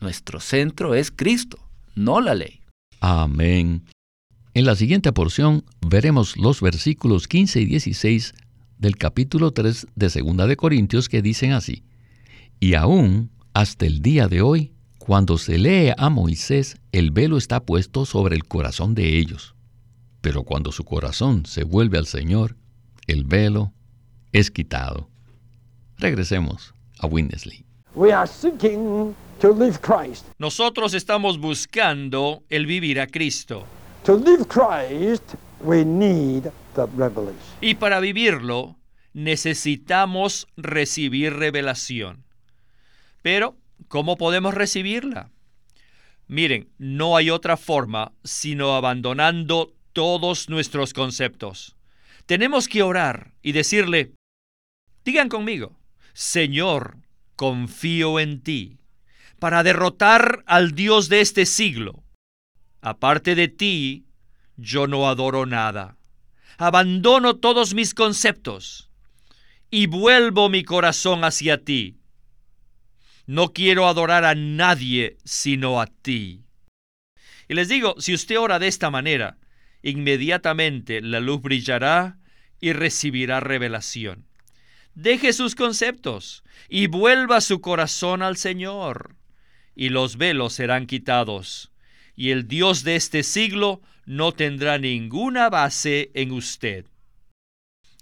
Nuestro 0.00 0.40
centro 0.40 0.94
es 0.94 1.10
Cristo, 1.10 1.58
no 1.94 2.20
la 2.20 2.34
ley. 2.34 2.60
Amén. 3.00 3.84
En 4.54 4.64
la 4.64 4.74
siguiente 4.74 5.12
porción 5.12 5.64
veremos 5.86 6.36
los 6.36 6.60
versículos 6.60 7.28
15 7.28 7.60
y 7.60 7.64
16 7.66 8.34
del 8.78 8.96
capítulo 8.96 9.50
3 9.50 9.88
de 9.94 10.10
Segunda 10.10 10.46
de 10.46 10.56
Corintios 10.56 11.08
que 11.08 11.22
dicen 11.22 11.52
así: 11.52 11.82
Y 12.60 12.74
aún 12.74 13.30
hasta 13.54 13.86
el 13.86 14.02
día 14.02 14.28
de 14.28 14.42
hoy, 14.42 14.72
cuando 14.98 15.38
se 15.38 15.58
lee 15.58 15.92
a 15.96 16.10
Moisés, 16.10 16.76
el 16.92 17.10
velo 17.10 17.38
está 17.38 17.60
puesto 17.60 18.04
sobre 18.04 18.36
el 18.36 18.44
corazón 18.44 18.94
de 18.94 19.18
ellos. 19.18 19.54
Pero 20.20 20.42
cuando 20.42 20.72
su 20.72 20.84
corazón 20.84 21.46
se 21.46 21.64
vuelve 21.64 21.98
al 21.98 22.06
Señor, 22.06 22.56
el 23.06 23.24
velo 23.24 23.72
es 24.32 24.50
quitado. 24.50 25.08
Regresemos 25.96 26.74
a 26.98 27.06
Winnesley. 27.06 27.64
Nosotros 30.38 30.94
estamos 30.94 31.38
buscando 31.38 32.42
el 32.48 32.66
vivir 32.66 33.00
a 33.00 33.06
Cristo. 33.06 33.64
Y 37.60 37.74
para 37.74 38.00
vivirlo 38.00 38.76
necesitamos 39.12 40.46
recibir 40.56 41.34
revelación. 41.34 42.24
Pero, 43.22 43.56
¿cómo 43.88 44.16
podemos 44.16 44.54
recibirla? 44.54 45.30
Miren, 46.26 46.68
no 46.78 47.16
hay 47.16 47.30
otra 47.30 47.56
forma 47.56 48.12
sino 48.22 48.76
abandonando 48.76 49.72
todos 49.92 50.48
nuestros 50.48 50.92
conceptos. 50.92 51.76
Tenemos 52.26 52.68
que 52.68 52.82
orar 52.82 53.32
y 53.42 53.52
decirle, 53.52 54.12
digan 55.04 55.28
conmigo, 55.28 55.78
Señor, 56.12 56.98
confío 57.34 58.20
en 58.20 58.42
ti, 58.42 58.78
para 59.38 59.62
derrotar 59.62 60.42
al 60.46 60.72
Dios 60.72 61.08
de 61.08 61.20
este 61.20 61.46
siglo 61.46 62.04
Aparte 62.80 63.34
de 63.34 63.48
ti, 63.48 64.06
yo 64.56 64.86
no 64.86 65.08
adoro 65.08 65.46
nada. 65.46 65.97
Abandono 66.58 67.36
todos 67.36 67.72
mis 67.72 67.94
conceptos 67.94 68.90
y 69.70 69.86
vuelvo 69.86 70.48
mi 70.48 70.64
corazón 70.64 71.24
hacia 71.24 71.64
ti. 71.64 71.98
No 73.26 73.52
quiero 73.52 73.86
adorar 73.86 74.24
a 74.24 74.34
nadie 74.34 75.18
sino 75.24 75.80
a 75.80 75.86
ti. 75.86 76.42
Y 77.48 77.54
les 77.54 77.68
digo, 77.68 77.94
si 77.98 78.12
usted 78.12 78.38
ora 78.38 78.58
de 78.58 78.68
esta 78.68 78.90
manera, 78.90 79.38
inmediatamente 79.82 81.00
la 81.00 81.20
luz 81.20 81.40
brillará 81.42 82.18
y 82.60 82.72
recibirá 82.72 83.40
revelación. 83.40 84.26
Deje 84.94 85.32
sus 85.32 85.54
conceptos 85.54 86.42
y 86.68 86.88
vuelva 86.88 87.40
su 87.40 87.60
corazón 87.60 88.20
al 88.20 88.36
Señor, 88.36 89.14
y 89.76 89.90
los 89.90 90.16
velos 90.16 90.54
serán 90.54 90.86
quitados 90.86 91.70
y 92.18 92.32
el 92.32 92.48
Dios 92.48 92.82
de 92.82 92.96
este 92.96 93.22
siglo 93.22 93.80
no 94.08 94.32
tendrá 94.32 94.78
ninguna 94.78 95.50
base 95.50 96.10
en 96.14 96.32
usted. 96.32 96.86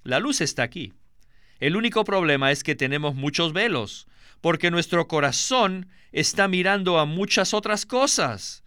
La 0.05 0.21
luz 0.21 0.41
está 0.41 0.63
aquí. 0.63 0.93
El 1.59 1.75
único 1.75 2.05
problema 2.05 2.53
es 2.53 2.63
que 2.63 2.77
tenemos 2.77 3.17
muchos 3.17 3.53
velos, 3.53 4.07
porque 4.41 4.71
nuestro 4.71 5.09
corazón 5.09 5.89
está 6.13 6.47
mirando 6.47 7.01
a 7.01 7.07
muchas 7.07 7.53
otras 7.55 7.87
cosas, 7.87 8.63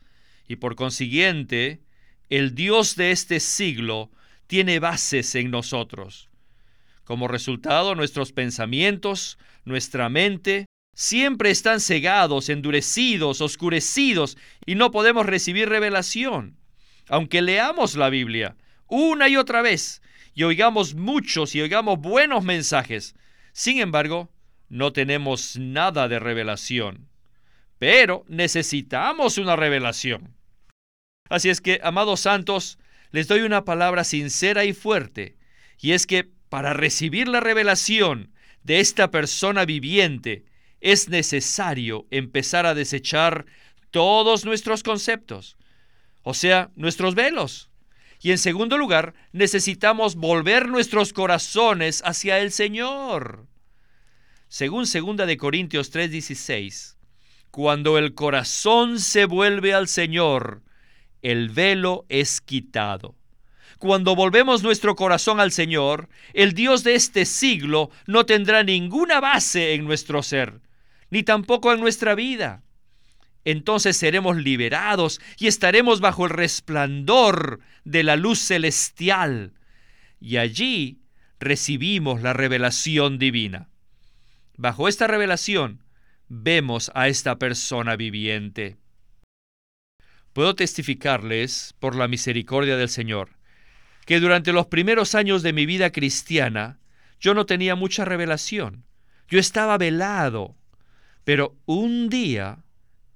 y 0.50 0.58
por 0.58 0.76
consiguiente, 0.76 1.80
el 2.28 2.56
Dios 2.56 2.98
de 2.98 3.12
este 3.12 3.40
siglo 3.40 4.12
tiene 4.48 4.80
bases 4.80 5.34
en 5.36 5.50
nosotros. 5.50 6.30
Como 7.06 7.30
resultado, 7.30 7.96
nuestros 7.96 8.34
pensamientos, 8.34 9.38
nuestra 9.64 10.10
mente, 10.10 10.66
siempre 10.94 11.52
están 11.52 11.80
cegados, 11.80 12.50
endurecidos, 12.50 13.40
oscurecidos 13.40 14.38
y 14.66 14.76
no 14.76 14.92
podemos 14.92 15.26
recibir 15.26 15.70
revelación. 15.70 16.59
Aunque 17.10 17.42
leamos 17.42 17.96
la 17.96 18.10
Biblia 18.10 18.56
una 18.88 19.28
y 19.28 19.36
otra 19.36 19.62
vez 19.62 20.02
y 20.34 20.44
oigamos 20.44 20.96
muchos 20.96 21.54
y 21.56 21.62
oigamos 21.62 22.00
buenos 22.00 22.44
mensajes, 22.44 23.16
sin 23.52 23.80
embargo, 23.80 24.32
no 24.70 24.94
tenemos 24.94 25.58
nada 25.58 26.08
de 26.08 26.20
revelación. 26.20 27.10
Pero 27.80 28.24
necesitamos 28.28 29.38
una 29.38 29.56
revelación. 29.56 30.36
Así 31.30 31.50
es 31.50 31.62
que, 31.62 31.80
amados 31.84 32.22
santos, 32.22 32.78
les 33.12 33.28
doy 33.28 33.42
una 33.42 33.66
palabra 33.66 34.04
sincera 34.04 34.66
y 34.66 34.74
fuerte, 34.74 35.38
y 35.80 35.92
es 35.92 36.06
que 36.06 36.30
para 36.50 36.74
recibir 36.74 37.28
la 37.28 37.40
revelación 37.40 38.34
de 38.64 38.80
esta 38.80 39.12
persona 39.12 39.66
viviente, 39.66 40.46
es 40.82 41.10
necesario 41.10 42.08
empezar 42.12 42.66
a 42.66 42.76
desechar 42.76 43.46
todos 43.92 44.46
nuestros 44.46 44.84
conceptos, 44.84 45.58
o 46.30 46.36
sea, 46.36 46.70
nuestros 46.76 47.16
velos, 47.16 47.72
Y 48.22 48.30
en 48.30 48.38
segundo 48.38 48.78
lugar, 48.78 49.16
necesitamos 49.32 50.16
volver 50.16 50.68
nuestros 50.68 51.12
corazones 51.12 52.04
hacia 52.06 52.38
el 52.38 52.52
Señor. 52.52 53.48
Según 54.48 54.84
2 54.84 55.26
de 55.26 55.38
Corintios 55.38 55.90
3:16, 55.90 56.98
cuando 57.50 57.98
el 57.98 58.14
corazón 58.14 59.00
se 59.00 59.26
vuelve 59.26 59.74
al 59.74 59.88
Señor, 59.88 60.62
el 61.24 61.50
velo 61.50 62.06
es 62.10 62.42
quitado. 62.42 63.16
Cuando 63.80 64.16
volvemos 64.16 64.62
nuestro 64.62 64.96
corazón 64.96 65.40
al 65.40 65.52
Señor, 65.52 66.10
el 66.34 66.54
Dios 66.54 66.84
de 66.84 66.94
este 66.94 67.26
siglo 67.26 67.90
no 68.06 68.28
tendrá 68.28 68.62
ninguna 68.62 69.20
base 69.20 69.74
en 69.74 69.84
nuestro 69.86 70.22
ser, 70.22 70.62
ni 71.10 71.24
tampoco 71.24 71.74
en 71.74 71.80
nuestra 71.80 72.14
vida. 72.14 72.62
Entonces 73.46 73.98
seremos 73.98 74.38
liberados 74.38 75.22
y 75.38 75.48
estaremos 75.48 76.02
bajo 76.02 76.26
el 76.26 76.32
resplandor 76.32 77.60
de 77.86 78.04
la 78.04 78.16
luz 78.16 78.40
celestial. 78.40 79.54
Y 80.20 80.38
allí 80.38 81.00
recibimos 81.40 82.22
la 82.22 82.34
revelación 82.34 83.18
divina. 83.18 83.70
Bajo 84.58 84.88
esta 84.88 85.08
revelación 85.08 85.84
vemos 86.28 86.92
a 86.94 87.08
esta 87.08 87.40
persona 87.40 87.96
viviente. 87.96 88.78
Puedo 90.34 90.56
testificarles, 90.56 91.74
por 91.80 91.96
la 91.96 92.08
misericordia 92.08 92.78
del 92.78 92.90
Señor, 92.90 93.30
que 94.06 94.20
durante 94.20 94.54
los 94.54 94.68
primeros 94.68 95.16
años 95.16 95.44
de 95.44 95.54
mi 95.54 95.66
vida 95.66 95.92
cristiana 95.92 96.80
yo 97.20 97.34
no 97.34 97.46
tenía 97.46 97.76
mucha 97.76 98.06
revelación. 98.06 98.86
Yo 99.28 99.40
estaba 99.40 99.78
velado. 99.78 100.56
Pero 101.24 101.56
un 101.66 102.10
día 102.10 102.64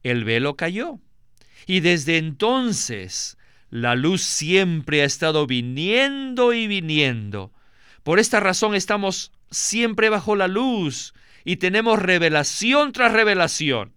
el 0.03 0.23
velo 0.25 0.55
cayó. 0.55 0.99
Y 1.65 1.79
desde 1.79 2.17
entonces 2.17 3.37
la 3.69 3.95
luz 3.95 4.21
siempre 4.21 5.01
ha 5.01 5.05
estado 5.05 5.47
viniendo 5.47 6.53
y 6.53 6.67
viniendo. 6.67 7.51
Por 8.03 8.19
esta 8.19 8.39
razón 8.39 8.75
estamos 8.75 9.31
siempre 9.49 10.09
bajo 10.09 10.35
la 10.35 10.47
luz 10.47 11.13
y 11.45 11.55
tenemos 11.55 11.99
revelación 11.99 12.91
tras 12.91 13.13
revelación. 13.13 13.93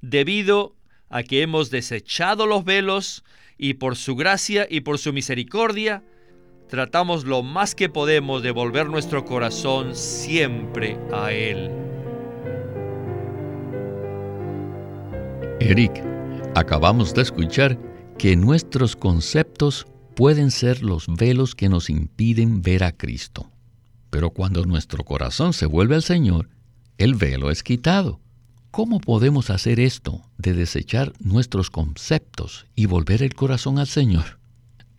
Debido 0.00 0.76
a 1.10 1.22
que 1.22 1.42
hemos 1.42 1.70
desechado 1.70 2.46
los 2.46 2.64
velos 2.64 3.24
y 3.56 3.74
por 3.74 3.96
su 3.96 4.14
gracia 4.14 4.66
y 4.70 4.80
por 4.80 4.98
su 4.98 5.12
misericordia, 5.12 6.04
tratamos 6.68 7.24
lo 7.24 7.42
más 7.42 7.74
que 7.74 7.88
podemos 7.88 8.42
de 8.42 8.52
volver 8.52 8.88
nuestro 8.88 9.24
corazón 9.24 9.96
siempre 9.96 10.98
a 11.12 11.32
Él. 11.32 11.87
Eric, 15.60 16.04
acabamos 16.54 17.14
de 17.14 17.22
escuchar 17.22 17.76
que 18.16 18.36
nuestros 18.36 18.94
conceptos 18.94 19.86
pueden 20.14 20.52
ser 20.52 20.84
los 20.84 21.08
velos 21.08 21.56
que 21.56 21.68
nos 21.68 21.90
impiden 21.90 22.62
ver 22.62 22.84
a 22.84 22.92
Cristo. 22.92 23.50
Pero 24.08 24.30
cuando 24.30 24.64
nuestro 24.64 25.04
corazón 25.04 25.52
se 25.52 25.66
vuelve 25.66 25.96
al 25.96 26.04
Señor, 26.04 26.48
el 26.96 27.16
velo 27.16 27.50
es 27.50 27.64
quitado. 27.64 28.20
¿Cómo 28.70 29.00
podemos 29.00 29.50
hacer 29.50 29.80
esto 29.80 30.22
de 30.36 30.54
desechar 30.54 31.12
nuestros 31.18 31.70
conceptos 31.70 32.66
y 32.76 32.86
volver 32.86 33.24
el 33.24 33.34
corazón 33.34 33.80
al 33.80 33.88
Señor? 33.88 34.38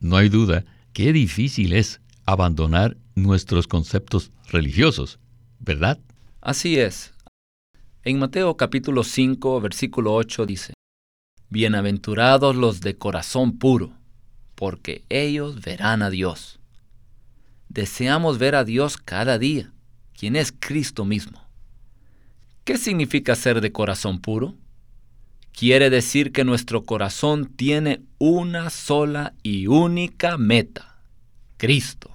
No 0.02 0.18
hay 0.18 0.28
duda 0.28 0.66
que 0.92 1.14
difícil 1.14 1.72
es 1.72 2.02
abandonar 2.26 2.98
nuestros 3.16 3.66
conceptos 3.66 4.32
religiosos, 4.52 5.20
¿verdad? 5.60 6.00
Así 6.42 6.78
es. 6.78 7.14
En 8.06 8.18
Mateo 8.18 8.56
capítulo 8.56 9.04
5, 9.04 9.60
versículo 9.60 10.14
8 10.14 10.46
dice, 10.46 10.74
Bienaventurados 11.50 12.56
los 12.56 12.80
de 12.80 12.98
corazón 12.98 13.60
puro, 13.60 13.92
porque 14.56 15.04
ellos 15.10 15.60
verán 15.60 16.02
a 16.02 16.10
Dios. 16.10 16.62
Deseamos 17.68 18.38
ver 18.38 18.56
a 18.56 18.64
Dios 18.64 18.96
cada 18.96 19.38
día, 19.38 19.74
quien 20.18 20.38
es 20.38 20.54
Cristo 20.58 21.04
mismo. 21.04 21.44
¿Qué 22.64 22.78
significa 22.78 23.36
ser 23.36 23.60
de 23.60 23.74
corazón 23.74 24.22
puro? 24.22 24.56
Quiere 25.52 25.90
decir 25.90 26.32
que 26.32 26.46
nuestro 26.46 26.86
corazón 26.86 27.48
tiene 27.48 28.02
una 28.18 28.70
sola 28.70 29.34
y 29.44 29.68
única 29.68 30.38
meta, 30.38 31.02
Cristo. 31.58 32.12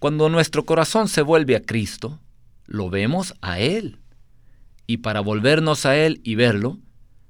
Cuando 0.00 0.28
nuestro 0.28 0.66
corazón 0.66 1.06
se 1.06 1.22
vuelve 1.22 1.54
a 1.54 1.62
Cristo, 1.62 2.18
lo 2.66 2.90
vemos 2.90 3.36
a 3.42 3.60
Él. 3.60 3.99
Y 4.90 4.96
para 4.96 5.20
volvernos 5.20 5.86
a 5.86 5.96
Él 5.96 6.20
y 6.24 6.34
verlo, 6.34 6.80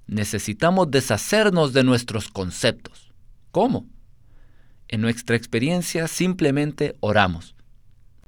necesitamos 0.07 0.91
deshacernos 0.91 1.75
de 1.75 1.85
nuestros 1.85 2.31
conceptos. 2.31 3.13
¿Cómo? 3.51 3.87
En 4.89 5.03
nuestra 5.03 5.37
experiencia 5.37 6.09
simplemente 6.09 6.97
oramos. 7.01 7.55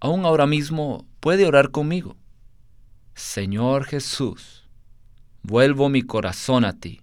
Aún 0.01 0.27
ahora 0.27 0.47
mismo 0.47 1.07
puede 1.21 1.47
orar 1.47 1.71
conmigo. 1.71 2.19
Señor 3.15 3.87
Jesús, 3.87 4.69
vuelvo 5.43 5.89
mi 5.89 6.03
corazón 6.03 6.67
a 6.67 6.75
ti. 6.79 7.01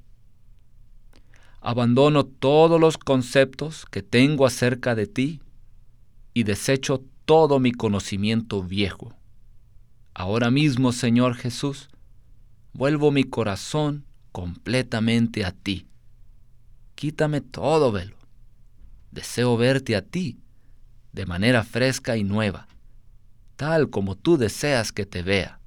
Abandono 1.62 2.26
todos 2.26 2.80
los 2.80 3.00
conceptos 3.00 3.88
que 3.88 4.04
tengo 4.04 4.46
acerca 4.46 4.94
de 4.94 5.08
ti 5.08 5.42
y 6.36 6.44
desecho 6.44 7.04
todo 7.26 7.60
mi 7.60 7.72
conocimiento 7.72 8.62
viejo. 8.62 9.16
Ahora 10.14 10.52
mismo, 10.52 10.92
Señor 10.92 11.34
Jesús, 11.34 11.90
vuelvo 12.74 13.12
mi 13.12 13.24
corazón 13.24 14.06
completamente 14.32 15.46
a 15.46 15.52
ti. 15.52 15.88
Quítame 16.96 17.42
todo 17.42 17.92
velo. 17.92 18.16
Deseo 19.12 19.58
verte 19.58 19.96
a 19.96 20.02
ti 20.02 20.40
de 21.12 21.26
manera 21.26 21.64
fresca 21.64 22.18
y 22.18 22.24
nueva, 22.24 22.68
tal 23.56 23.90
como 23.90 24.16
tú 24.16 24.38
deseas 24.38 24.92
que 24.92 25.06
te 25.06 25.24
vea. 25.24 25.60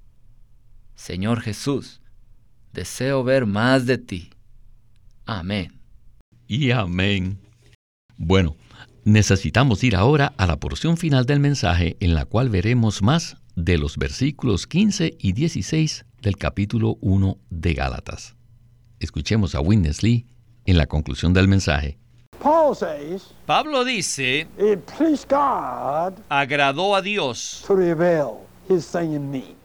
Señor 0.94 1.40
Jesús, 1.40 2.00
deseo 2.72 3.24
ver 3.24 3.46
más 3.46 3.86
de 3.86 3.98
ti. 3.98 4.30
Amén. 5.26 5.80
Y 6.46 6.70
amén. 6.70 7.38
Bueno, 8.16 8.56
necesitamos 9.04 9.82
ir 9.84 9.96
ahora 9.96 10.32
a 10.36 10.46
la 10.46 10.58
porción 10.58 10.96
final 10.96 11.26
del 11.26 11.40
mensaje 11.40 11.96
en 12.00 12.14
la 12.14 12.24
cual 12.24 12.48
veremos 12.50 13.02
más 13.02 13.36
de 13.56 13.78
los 13.78 13.96
versículos 13.96 14.66
15 14.66 15.16
y 15.18 15.32
16 15.32 16.04
del 16.22 16.37
capítulo 16.37 16.98
1 17.00 17.37
de 17.50 17.74
Gálatas. 17.74 18.37
Escuchemos 19.00 19.56
a 19.56 19.61
Witness 19.61 20.04
Lee 20.04 20.26
en 20.64 20.78
la 20.78 20.87
conclusión 20.87 21.35
del 21.35 21.48
mensaje. 21.48 21.98
Pablo 23.44 23.85
dice, 23.85 24.46
agradó 26.28 26.94
a 26.94 27.02
Dios 27.02 27.64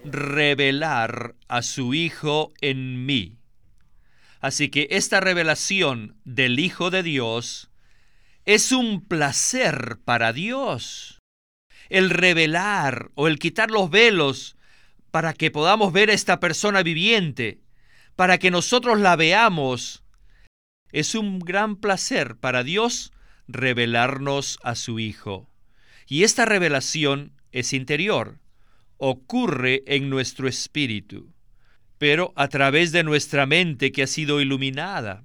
revelar 0.04 1.36
a 1.48 1.62
su 1.62 1.93
Hijo 1.93 2.52
en 2.62 3.06
mí. 3.06 3.38
Así 4.41 4.70
que 4.70 4.88
esta 4.89 5.20
revelación 5.20 6.15
del 6.26 6.58
Hijo 6.58 6.89
de 6.89 7.04
Dios 7.04 7.70
es 8.46 8.72
un 8.72 9.06
placer 9.06 10.00
para 10.04 10.34
Dios. 10.34 11.20
El 11.89 12.10
revelar 12.10 13.12
o 13.13 13.28
el 13.28 13.38
quitar 13.38 13.70
los 13.70 13.91
velos 13.91 14.57
para 15.12 15.34
que 15.34 15.52
podamos 15.52 15.93
ver 15.93 16.10
a 16.10 16.13
esta 16.13 16.39
persona 16.39 16.84
viviente, 16.84 17.62
para 18.15 18.38
que 18.38 18.52
nosotros 18.52 19.00
la 19.00 19.15
veamos, 19.15 20.04
es 20.91 21.15
un 21.15 21.39
gran 21.39 21.76
placer 21.76 22.36
para 22.38 22.63
Dios 22.63 23.12
revelarnos 23.48 24.60
a 24.63 24.76
su 24.76 25.00
Hijo. 25.00 25.50
Y 26.08 26.24
esta 26.24 26.46
revelación 26.46 27.34
es 27.52 27.74
interior 27.74 28.39
ocurre 28.98 29.84
en 29.86 30.10
nuestro 30.10 30.48
espíritu, 30.48 31.32
pero 31.98 32.34
a 32.36 32.48
través 32.48 32.91
de 32.91 33.04
nuestra 33.04 33.46
mente 33.46 33.91
que 33.91 34.04
ha 34.04 34.08
sido 34.08 34.41
iluminada. 34.41 35.24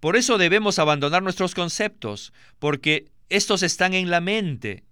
Por 0.00 0.16
eso 0.16 0.36
debemos 0.36 0.78
abandonar 0.78 1.22
nuestros 1.22 1.54
conceptos, 1.54 2.32
porque 2.58 3.06
estos 3.28 3.62
están 3.62 3.94
en 3.94 4.10
la 4.10 4.20
mente. 4.20 4.84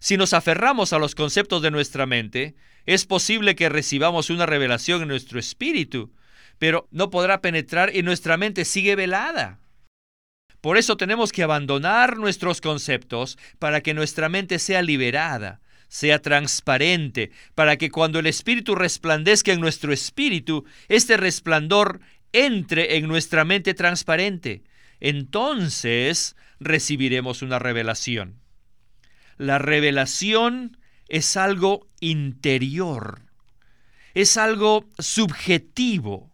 Si 0.00 0.16
nos 0.16 0.32
aferramos 0.32 0.94
a 0.94 0.98
los 0.98 1.14
conceptos 1.14 1.60
de 1.60 1.70
nuestra 1.70 2.06
mente, 2.06 2.56
es 2.86 3.04
posible 3.04 3.54
que 3.54 3.68
recibamos 3.68 4.30
una 4.30 4.46
revelación 4.46 5.02
en 5.02 5.08
nuestro 5.08 5.38
espíritu, 5.38 6.10
pero 6.58 6.88
no 6.90 7.10
podrá 7.10 7.42
penetrar 7.42 7.94
y 7.94 8.02
nuestra 8.02 8.38
mente 8.38 8.64
sigue 8.64 8.96
velada. 8.96 9.60
Por 10.62 10.78
eso 10.78 10.96
tenemos 10.96 11.32
que 11.32 11.42
abandonar 11.42 12.16
nuestros 12.16 12.62
conceptos 12.62 13.38
para 13.58 13.82
que 13.82 13.92
nuestra 13.92 14.30
mente 14.30 14.58
sea 14.58 14.80
liberada, 14.80 15.60
sea 15.88 16.20
transparente, 16.20 17.30
para 17.54 17.76
que 17.76 17.90
cuando 17.90 18.18
el 18.20 18.26
Espíritu 18.26 18.74
resplandezca 18.74 19.52
en 19.52 19.60
nuestro 19.60 19.92
espíritu, 19.92 20.64
este 20.88 21.18
resplandor 21.18 22.00
entre 22.32 22.96
en 22.96 23.06
nuestra 23.06 23.44
mente 23.44 23.74
transparente. 23.74 24.62
Entonces 25.00 26.36
recibiremos 26.58 27.42
una 27.42 27.58
revelación. 27.58 28.40
La 29.40 29.56
revelación 29.56 30.76
es 31.08 31.34
algo 31.38 31.88
interior, 31.98 33.22
es 34.12 34.36
algo 34.36 34.84
subjetivo. 34.98 36.30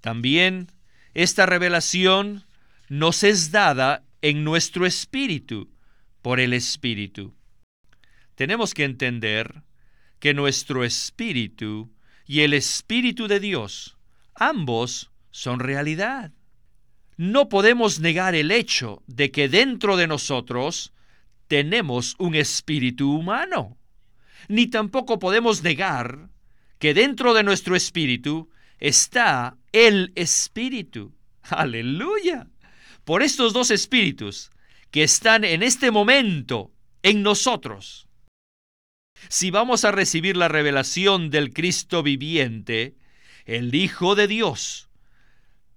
También 0.00 0.66
esta 1.14 1.46
revelación 1.46 2.42
nos 2.88 3.22
es 3.22 3.52
dada 3.52 4.02
en 4.20 4.42
nuestro 4.42 4.84
espíritu 4.84 5.70
por 6.20 6.40
el 6.40 6.54
Espíritu. 6.54 7.36
Tenemos 8.34 8.74
que 8.74 8.82
entender 8.82 9.62
que 10.18 10.34
nuestro 10.34 10.82
espíritu 10.82 11.94
y 12.26 12.40
el 12.40 12.52
Espíritu 12.52 13.28
de 13.28 13.38
Dios, 13.38 13.96
ambos 14.34 15.12
son 15.30 15.60
realidad. 15.60 16.32
No 17.16 17.48
podemos 17.48 18.00
negar 18.00 18.34
el 18.34 18.50
hecho 18.50 19.04
de 19.06 19.30
que 19.30 19.48
dentro 19.48 19.96
de 19.96 20.08
nosotros 20.08 20.92
tenemos 21.48 22.14
un 22.18 22.34
espíritu 22.34 23.10
humano, 23.10 23.76
ni 24.48 24.68
tampoco 24.68 25.18
podemos 25.18 25.62
negar 25.62 26.28
que 26.78 26.94
dentro 26.94 27.34
de 27.34 27.42
nuestro 27.42 27.74
espíritu 27.74 28.50
está 28.78 29.56
el 29.72 30.12
espíritu. 30.14 31.14
Aleluya. 31.42 32.46
Por 33.04 33.22
estos 33.22 33.52
dos 33.52 33.70
espíritus 33.70 34.50
que 34.90 35.02
están 35.02 35.44
en 35.44 35.62
este 35.62 35.90
momento 35.90 36.72
en 37.02 37.22
nosotros. 37.22 38.06
Si 39.28 39.50
vamos 39.50 39.84
a 39.84 39.90
recibir 39.90 40.36
la 40.36 40.48
revelación 40.48 41.30
del 41.30 41.52
Cristo 41.52 42.02
viviente, 42.02 42.94
el 43.46 43.74
Hijo 43.74 44.14
de 44.14 44.28
Dios, 44.28 44.88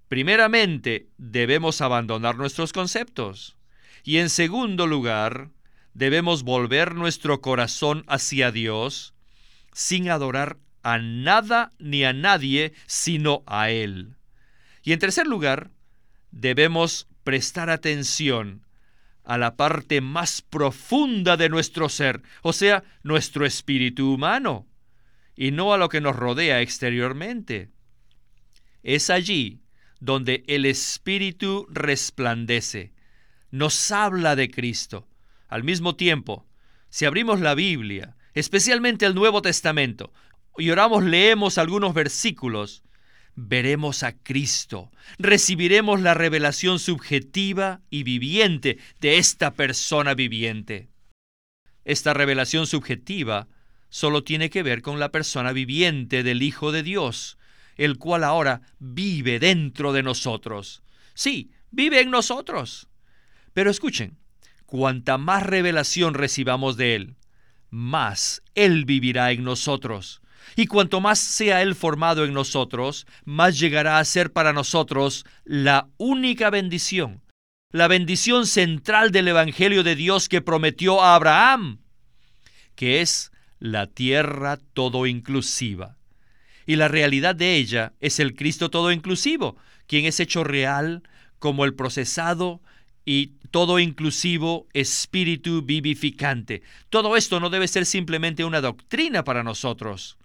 primeramente 0.08 1.08
debemos 1.18 1.82
abandonar 1.82 2.36
nuestros 2.36 2.74
conceptos 2.74 3.58
y 4.04 4.18
en 4.18 4.30
segundo 4.30 4.86
lugar 4.86 5.50
debemos 5.94 6.44
volver 6.44 6.96
nuestro 6.96 7.42
corazón 7.42 8.04
hacia 8.08 8.52
Dios 8.52 9.14
sin 9.74 10.10
adorar 10.10 10.58
a 10.84 10.98
nada 10.98 11.72
ni 11.80 12.04
a 12.04 12.14
nadie 12.14 12.74
sino 12.86 13.44
a 13.46 13.70
Él. 13.70 14.16
Y 14.84 14.94
en 14.94 15.00
tercer 15.00 15.28
lugar, 15.28 15.72
debemos 16.32 17.08
prestar 17.24 17.70
atención 17.70 18.66
a 19.24 19.38
la 19.38 19.56
parte 19.56 20.02
más 20.02 20.42
profunda 20.42 21.38
de 21.38 21.50
nuestro 21.50 21.90
ser, 21.90 22.24
o 22.42 22.54
sea, 22.54 22.84
nuestro 23.04 23.46
espíritu 23.46 24.14
humano, 24.14 24.68
y 25.36 25.52
no 25.52 25.74
a 25.74 25.78
lo 25.78 25.90
que 25.90 26.02
nos 26.02 26.16
rodea 26.16 26.62
exteriormente. 26.62 27.70
Es 28.84 29.10
allí 29.10 29.62
donde 30.00 30.44
el 30.48 30.66
espíritu 30.66 31.68
resplandece, 31.70 32.94
nos 33.52 33.92
habla 33.92 34.36
de 34.36 34.50
Cristo. 34.50 35.08
Al 35.52 35.66
mismo 35.66 35.98
tiempo, 35.98 36.48
si 36.90 37.04
abrimos 37.04 37.42
la 37.42 37.56
Biblia, 37.56 38.16
especialmente 38.34 39.06
el 39.06 39.14
Nuevo 39.14 39.42
Testamento, 39.42 40.14
y 40.58 40.70
oramos, 40.70 41.04
leemos 41.04 41.58
algunos 41.58 41.94
versículos, 41.94 42.84
veremos 43.36 44.04
a 44.04 44.14
Cristo, 44.18 44.92
recibiremos 45.20 46.00
la 46.00 46.14
revelación 46.14 46.80
subjetiva 46.80 47.82
y 47.90 48.04
viviente 48.04 48.78
de 49.02 49.18
esta 49.18 49.54
persona 49.54 50.14
viviente. 50.14 50.88
Esta 51.84 52.14
revelación 52.14 52.66
subjetiva 52.66 53.50
solo 53.90 54.24
tiene 54.24 54.50
que 54.50 54.64
ver 54.64 54.82
con 54.82 55.02
la 55.02 55.12
persona 55.12 55.52
viviente 55.52 56.24
del 56.24 56.44
Hijo 56.44 56.72
de 56.72 56.82
Dios, 56.82 57.38
el 57.76 57.98
cual 57.98 58.24
ahora 58.24 58.62
vive 58.80 59.38
dentro 59.38 59.92
de 59.92 60.02
nosotros. 60.02 60.82
Sí, 61.14 61.52
vive 61.72 62.00
en 62.00 62.10
nosotros. 62.10 62.88
Pero 63.52 63.70
escuchen, 63.70 64.21
cuanta 64.72 65.18
más 65.18 65.44
revelación 65.44 66.14
recibamos 66.14 66.78
de 66.78 66.96
Él, 66.96 67.18
más 67.72 68.42
Él 68.56 68.86
vivirá 68.86 69.34
en 69.34 69.44
nosotros. 69.44 70.22
Y 70.56 70.68
cuanto 70.68 71.02
más 71.02 71.20
sea 71.20 71.62
Él 71.62 71.76
formado 71.76 72.24
en 72.24 72.34
nosotros, 72.34 73.06
más 73.26 73.60
llegará 73.60 74.00
a 74.00 74.06
ser 74.06 74.32
para 74.32 74.54
nosotros 74.54 75.26
la 75.44 75.90
única 75.98 76.50
bendición, 76.50 77.22
la 77.72 77.90
bendición 77.90 78.48
central 78.48 79.12
del 79.12 79.28
Evangelio 79.28 79.84
de 79.84 79.98
Dios 79.98 80.30
que 80.30 80.42
prometió 80.42 81.02
a 81.02 81.16
Abraham, 81.16 81.80
que 82.76 83.02
es 83.02 83.34
la 83.60 83.88
tierra 83.88 84.58
todo 84.74 85.06
inclusiva. 85.06 85.98
Y 86.66 86.78
la 86.78 86.88
realidad 86.88 87.36
de 87.36 87.58
ella 87.58 87.92
es 88.00 88.22
el 88.22 88.36
Cristo 88.36 88.70
todo 88.70 88.94
inclusivo, 88.94 89.58
quien 89.86 90.06
es 90.06 90.22
hecho 90.22 90.46
real 90.46 91.04
como 91.40 91.66
el 91.66 91.74
procesado 91.74 92.62
y 93.06 93.34
todo 93.52 93.80
inclusivo 93.80 94.68
espíritu 94.74 95.62
vivificante. 95.62 96.62
Todo 96.90 97.18
esto 97.18 97.40
no 97.40 97.50
debe 97.50 97.68
ser 97.68 97.86
simplemente 97.86 98.46
una 98.46 98.62
doctrina 98.62 99.24
para 99.24 99.44
nosotros 99.44 100.18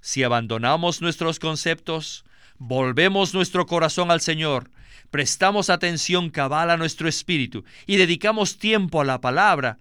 si 0.00 0.22
abandonamos 0.22 1.00
nuestros 1.00 1.38
conceptos, 1.38 2.24
volvemos 2.58 3.34
nuestro 3.34 3.66
corazón 3.66 4.10
al 4.10 4.20
Señor, 4.20 4.70
prestamos 5.10 5.70
atención 5.70 6.30
cabal 6.30 6.70
a 6.70 6.76
nuestro 6.76 7.08
espíritu 7.08 7.64
y 7.86 7.96
dedicamos 7.96 8.58
tiempo 8.58 9.00
a 9.00 9.04
la 9.04 9.20
palabra, 9.20 9.78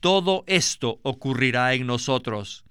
todo 0.00 0.44
esto 0.46 1.00
ocurrirá 1.02 1.72
en 1.74 1.86
nosotros. 1.86 2.64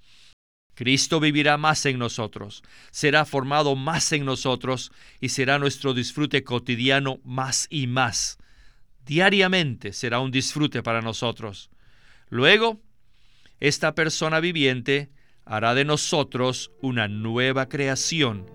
Cristo 0.76 1.20
vivirá 1.20 1.58
más 1.58 1.86
en 1.86 1.98
nosotros, 1.98 2.62
será 2.92 3.26
formado 3.26 3.76
más 3.76 4.12
en 4.12 4.26
nosotros 4.26 4.92
y 5.22 5.30
será 5.30 5.58
nuestro 5.58 5.94
disfrute 5.94 6.44
cotidiano 6.44 7.20
más 7.24 7.68
y 7.70 7.88
más. 7.88 8.38
Diariamente 9.06 9.94
será 9.94 10.20
un 10.20 10.32
disfrute 10.32 10.82
para 10.82 11.02
nosotros. 11.02 11.70
Luego, 12.30 12.82
esta 13.60 13.94
persona 13.94 14.40
viviente 14.40 15.12
hará 15.46 15.76
de 15.76 15.86
nosotros 15.86 16.72
una 16.82 17.08
nueva 17.08 17.70
creación 17.70 18.50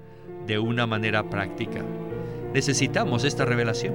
de 0.47 0.59
una 0.59 0.87
manera 0.87 1.31
práctica. 1.31 1.85
Necesitamos 2.53 3.25
esta 3.25 3.45
revelación. 3.45 3.95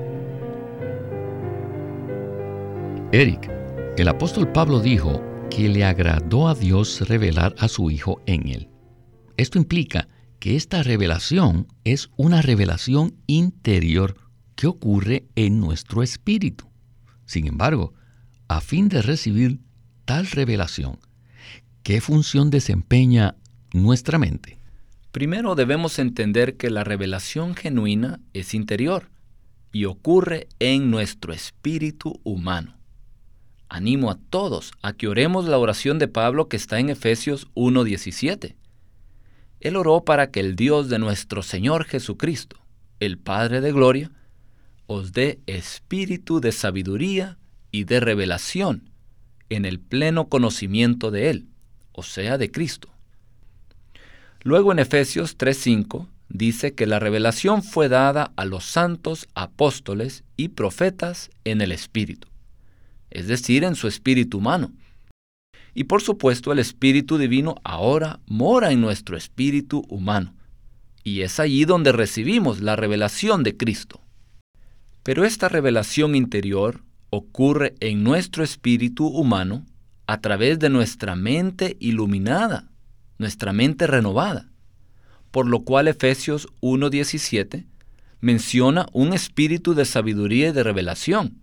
Eric, 3.11 3.51
el 3.97 4.07
apóstol 4.07 4.51
Pablo 4.51 4.79
dijo 4.79 5.21
que 5.49 5.67
le 5.67 5.83
agradó 5.83 6.47
a 6.47 6.55
Dios 6.55 7.07
revelar 7.07 7.53
a 7.59 7.67
su 7.67 7.91
Hijo 7.91 8.21
en 8.25 8.47
él. 8.47 8.69
Esto 9.37 9.57
implica 9.57 10.07
que 10.39 10.55
esta 10.55 10.83
revelación 10.83 11.67
es 11.83 12.09
una 12.15 12.41
revelación 12.41 13.15
interior 13.27 14.15
que 14.55 14.67
ocurre 14.67 15.27
en 15.35 15.59
nuestro 15.59 16.03
espíritu. 16.03 16.65
Sin 17.25 17.47
embargo, 17.47 17.93
a 18.47 18.61
fin 18.61 18.89
de 18.89 19.01
recibir 19.01 19.59
tal 20.05 20.27
revelación, 20.27 20.99
¿Qué 21.85 22.01
función 22.01 22.49
desempeña 22.49 23.35
nuestra 23.71 24.17
mente? 24.17 24.57
Primero 25.11 25.53
debemos 25.53 25.99
entender 25.99 26.57
que 26.57 26.71
la 26.71 26.83
revelación 26.83 27.53
genuina 27.53 28.19
es 28.33 28.55
interior 28.55 29.11
y 29.71 29.85
ocurre 29.85 30.47
en 30.57 30.89
nuestro 30.89 31.31
espíritu 31.31 32.19
humano. 32.23 32.75
Animo 33.69 34.09
a 34.09 34.17
todos 34.31 34.71
a 34.81 34.93
que 34.93 35.07
oremos 35.07 35.45
la 35.45 35.59
oración 35.59 35.99
de 35.99 36.07
Pablo 36.07 36.49
que 36.49 36.57
está 36.57 36.79
en 36.79 36.89
Efesios 36.89 37.45
1.17. 37.53 38.55
Él 39.59 39.75
oró 39.75 40.03
para 40.05 40.31
que 40.31 40.39
el 40.39 40.55
Dios 40.55 40.89
de 40.89 40.97
nuestro 40.97 41.43
Señor 41.43 41.85
Jesucristo, 41.85 42.57
el 42.99 43.19
Padre 43.19 43.61
de 43.61 43.71
Gloria, 43.71 44.11
os 44.87 45.13
dé 45.13 45.39
espíritu 45.45 46.39
de 46.39 46.51
sabiduría 46.51 47.37
y 47.71 47.83
de 47.83 47.99
revelación 47.99 48.89
en 49.49 49.65
el 49.65 49.79
pleno 49.79 50.29
conocimiento 50.29 51.11
de 51.11 51.29
Él 51.29 51.47
o 51.95 52.03
sea, 52.03 52.37
de 52.37 52.51
Cristo. 52.51 52.89
Luego 54.41 54.71
en 54.71 54.79
Efesios 54.79 55.37
3:5 55.37 56.07
dice 56.29 56.73
que 56.73 56.85
la 56.85 56.99
revelación 56.99 57.63
fue 57.63 57.87
dada 57.87 58.33
a 58.35 58.45
los 58.45 58.65
santos 58.65 59.27
apóstoles 59.33 60.23
y 60.35 60.49
profetas 60.49 61.29
en 61.45 61.61
el 61.61 61.71
Espíritu, 61.71 62.27
es 63.09 63.27
decir, 63.27 63.63
en 63.63 63.75
su 63.75 63.87
espíritu 63.87 64.39
humano. 64.39 64.71
Y 65.73 65.85
por 65.85 66.01
supuesto 66.01 66.51
el 66.51 66.59
Espíritu 66.59 67.17
Divino 67.17 67.55
ahora 67.63 68.19
mora 68.27 68.71
en 68.71 68.81
nuestro 68.81 69.17
espíritu 69.17 69.83
humano, 69.89 70.33
y 71.03 71.21
es 71.21 71.39
allí 71.39 71.65
donde 71.65 71.91
recibimos 71.91 72.61
la 72.61 72.75
revelación 72.75 73.43
de 73.43 73.55
Cristo. 73.57 74.01
Pero 75.05 75.23
esta 75.23 75.49
revelación 75.49 76.15
interior 76.15 76.81
ocurre 77.11 77.75
en 77.79 78.03
nuestro 78.03 78.43
espíritu 78.43 79.05
humano 79.05 79.63
a 80.07 80.19
través 80.19 80.57
de 80.57 80.71
nuestra 80.71 81.15
mente 81.15 81.77
iluminada, 81.79 82.71
nuestra 83.19 83.53
mente 83.53 83.85
renovada. 83.85 84.49
Por 85.29 85.45
lo 85.45 85.61
cual 85.61 85.87
Efesios 85.87 86.47
1.17 86.61 87.67
menciona 88.19 88.87
un 88.93 89.13
espíritu 89.13 89.75
de 89.75 89.85
sabiduría 89.85 90.49
y 90.49 90.53
de 90.53 90.63
revelación. 90.63 91.37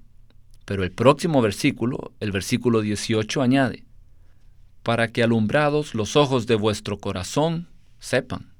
Pero 0.64 0.83
el 0.83 0.90
próximo 0.90 1.40
versículo, 1.40 2.11
el 2.18 2.33
versículo 2.33 2.81
18, 2.81 3.42
añade, 3.42 3.85
para 4.83 5.07
que 5.07 5.22
alumbrados 5.22 5.94
los 5.94 6.16
ojos 6.16 6.48
de 6.48 6.57
vuestro 6.57 6.98
corazón 6.98 7.68
sepan. 8.01 8.51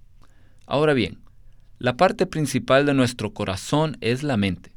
Ahora 0.65 0.95
bien, 0.95 1.19
la 1.81 1.97
parte 1.97 2.25
principal 2.25 2.87
de 2.87 2.95
nuestro 2.95 3.35
corazón 3.35 3.97
es 4.01 4.23
la 4.23 4.37
mente. 4.37 4.71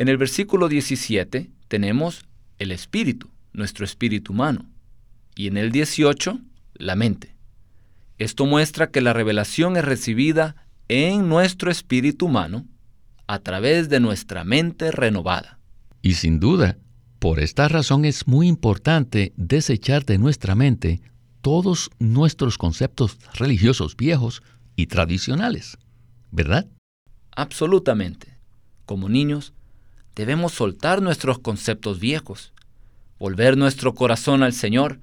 En 0.00 0.08
el 0.08 0.16
versículo 0.16 0.70
17 0.70 1.50
tenemos 1.68 2.24
el 2.58 2.72
espíritu 2.72 3.28
nuestro 3.52 3.84
espíritu 3.84 4.32
humano, 4.32 4.64
y 5.36 5.46
en 5.46 5.58
el 5.58 5.72
18, 5.72 6.40
la 6.72 6.96
mente. 6.96 7.36
Esto 8.16 8.46
muestra 8.46 8.90
que 8.90 9.02
la 9.02 9.12
revelación 9.12 9.76
es 9.76 9.84
recibida 9.84 10.56
en 10.88 11.28
nuestro 11.28 11.70
espíritu 11.70 12.24
humano 12.24 12.66
a 13.26 13.40
través 13.40 13.90
de 13.90 14.00
nuestra 14.00 14.42
mente 14.42 14.90
renovada. 14.90 15.58
Y 16.00 16.14
sin 16.14 16.40
duda, 16.40 16.78
por 17.18 17.38
esta 17.38 17.68
razón 17.68 18.06
es 18.06 18.26
muy 18.26 18.48
importante 18.48 19.34
desechar 19.36 20.06
de 20.06 20.16
nuestra 20.16 20.54
mente 20.54 21.02
todos 21.42 21.90
nuestros 21.98 22.56
conceptos 22.56 23.18
religiosos 23.34 23.98
viejos 23.98 24.42
y 24.76 24.86
tradicionales, 24.86 25.76
¿verdad? 26.30 26.66
Absolutamente. 27.36 28.38
Como 28.86 29.10
niños, 29.10 29.52
debemos 30.14 30.52
soltar 30.52 31.02
nuestros 31.02 31.38
conceptos 31.38 32.00
viejos, 32.00 32.52
volver 33.18 33.56
nuestro 33.56 33.94
corazón 33.94 34.42
al 34.42 34.52
Señor 34.52 35.00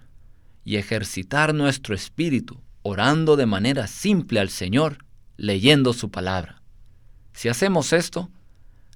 y 0.63 0.76
ejercitar 0.78 1.54
nuestro 1.54 1.96
espíritu 1.96 2.60
orando 2.88 3.36
de 3.36 3.46
manera 3.46 3.88
simple 3.88 4.39
al 4.39 4.50
Señor, 4.50 5.00
leyendo 5.36 5.93
su 5.93 6.10
palabra. 6.10 6.62
Si 7.34 7.50
hacemos 7.50 7.93
esto, 7.93 8.30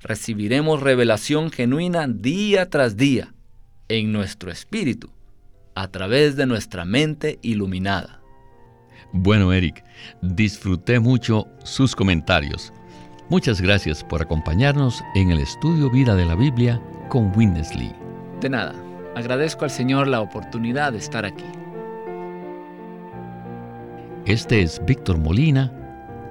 recibiremos 0.02 0.82
revelación 0.82 1.52
genuina 1.52 2.08
día 2.08 2.69
tras 2.69 2.95
día 2.97 3.34
en 3.89 4.12
nuestro 4.12 4.52
espíritu, 4.52 5.12
a 5.76 5.89
través 5.89 6.36
de 6.36 6.45
nuestra 6.45 6.86
mente 6.86 7.38
iluminada. 7.41 8.21
Bueno, 9.12 9.52
Eric, 9.52 9.84
disfruté 10.21 11.00
mucho 11.00 11.47
sus 11.63 11.95
comentarios. 11.95 12.71
Muchas 13.32 13.62
gracias 13.62 14.04
por 14.04 14.22
acompañarnos 14.22 15.02
en 15.15 15.32
el 15.32 15.39
estudio 15.39 15.89
Vida 15.89 16.15
de 16.15 16.26
la 16.26 16.36
Biblia 16.36 16.82
con 17.08 17.32
Witness 17.34 17.74
Lee. 17.74 17.96
De 18.41 18.50
nada, 18.50 18.76
agradezco 19.15 19.63
al 19.63 19.72
Señor 19.72 20.10
la 20.10 20.20
oportunidad 20.20 20.91
de 20.91 20.98
estar 20.98 21.26
aquí. 21.26 21.46
Este 24.26 24.62
es 24.62 24.84
Víctor 24.86 25.17
Molina 25.17 25.72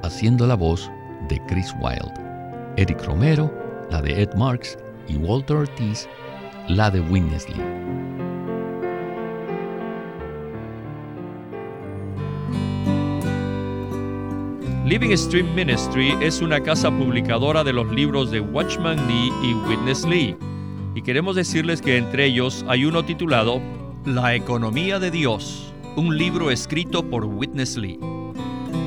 haciendo 0.02 0.46
la 0.46 0.56
voz 0.56 0.90
de 1.30 1.40
Chris 1.46 1.74
Wilde, 1.80 2.12
Eric 2.76 3.02
Romero, 3.06 3.50
la 3.90 4.02
de 4.02 4.20
Ed 4.20 4.34
Marks 4.34 4.76
y 5.08 5.16
Walter 5.16 5.56
Ortiz, 5.56 6.06
la 6.68 6.90
de 6.90 7.00
Witness 7.00 7.46
Living 14.90 15.16
Stream 15.16 15.54
Ministry 15.54 16.16
es 16.20 16.40
una 16.42 16.60
casa 16.60 16.90
publicadora 16.90 17.62
de 17.62 17.72
los 17.72 17.92
libros 17.92 18.32
de 18.32 18.40
Watchman 18.40 18.96
Lee 19.06 19.32
y 19.40 19.54
Witness 19.54 20.04
Lee. 20.04 20.36
Y 20.96 21.02
queremos 21.02 21.36
decirles 21.36 21.80
que 21.80 21.96
entre 21.96 22.24
ellos 22.24 22.64
hay 22.66 22.84
uno 22.84 23.04
titulado 23.04 23.62
La 24.04 24.34
economía 24.34 24.98
de 24.98 25.12
Dios, 25.12 25.72
un 25.94 26.18
libro 26.18 26.50
escrito 26.50 27.08
por 27.08 27.24
Witness 27.24 27.76
Lee. 27.76 28.00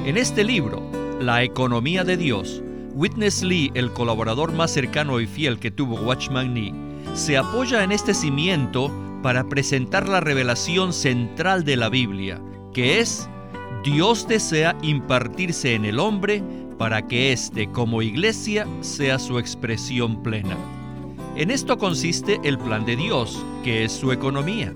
En 0.04 0.18
este 0.18 0.44
libro, 0.44 0.84
La 1.22 1.42
economía 1.42 2.04
de 2.04 2.18
Dios, 2.18 2.62
Witness 2.94 3.42
Lee, 3.42 3.72
el 3.74 3.94
colaborador 3.94 4.52
más 4.52 4.72
cercano 4.72 5.22
y 5.22 5.26
fiel 5.26 5.58
que 5.58 5.72
tuvo 5.72 5.96
Watchman 6.02 6.54
Lee, 6.54 6.76
se 7.14 7.38
apoya 7.38 7.82
en 7.82 7.94
este 7.94 8.14
cimiento 8.14 8.92
para 9.22 9.46
presentar 9.46 10.10
la 10.10 10.20
revelación 10.20 10.92
central 10.92 11.64
de 11.64 11.78
la 11.78 11.88
Biblia, 11.88 12.42
que 12.74 13.00
es 13.00 13.30
Dios 13.84 14.28
desea 14.28 14.76
impartirse 14.82 15.76
en 15.76 15.86
el 15.86 16.00
hombre 16.00 16.44
para 16.78 17.08
que 17.08 17.32
éste 17.32 17.70
como 17.72 18.02
iglesia 18.02 18.68
sea 18.82 19.20
su 19.20 19.40
expresión 19.40 20.22
plena. 20.24 20.58
En 21.36 21.50
esto 21.50 21.78
consiste 21.78 22.40
el 22.44 22.58
plan 22.58 22.86
de 22.86 22.96
Dios, 22.96 23.44
que 23.64 23.84
es 23.84 23.92
su 23.92 24.12
economía. 24.12 24.74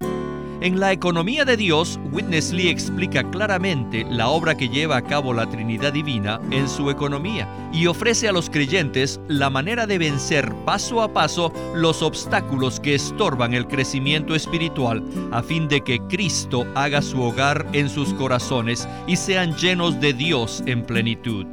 En 0.59 0.79
la 0.79 0.91
economía 0.91 1.45
de 1.45 1.55
Dios, 1.55 1.99
Witness 2.11 2.51
Lee 2.51 2.69
explica 2.69 3.23
claramente 3.29 4.03
la 4.09 4.29
obra 4.29 4.57
que 4.57 4.67
lleva 4.67 4.97
a 4.97 5.03
cabo 5.03 5.31
la 5.31 5.47
Trinidad 5.47 5.93
Divina 5.93 6.41
en 6.49 6.67
su 6.67 6.89
economía 6.89 7.47
y 7.71 7.85
ofrece 7.85 8.27
a 8.27 8.31
los 8.31 8.49
creyentes 8.49 9.19
la 9.27 9.51
manera 9.51 9.85
de 9.85 9.99
vencer 9.99 10.51
paso 10.65 11.03
a 11.03 11.13
paso 11.13 11.53
los 11.75 12.01
obstáculos 12.01 12.79
que 12.79 12.95
estorban 12.95 13.53
el 13.53 13.67
crecimiento 13.67 14.33
espiritual 14.33 15.03
a 15.31 15.43
fin 15.43 15.67
de 15.67 15.81
que 15.81 15.99
Cristo 16.07 16.65
haga 16.73 17.03
su 17.03 17.21
hogar 17.21 17.67
en 17.73 17.87
sus 17.87 18.11
corazones 18.15 18.89
y 19.05 19.15
sean 19.15 19.55
llenos 19.57 20.01
de 20.01 20.13
Dios 20.13 20.63
en 20.65 20.81
plenitud. 20.81 21.45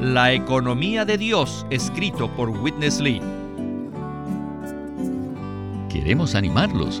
La 0.00 0.32
economía 0.32 1.04
de 1.04 1.18
Dios, 1.18 1.64
escrito 1.70 2.28
por 2.34 2.50
Witness 2.50 2.98
Lee. 2.98 3.20
Queremos 5.88 6.34
animarlos 6.34 7.00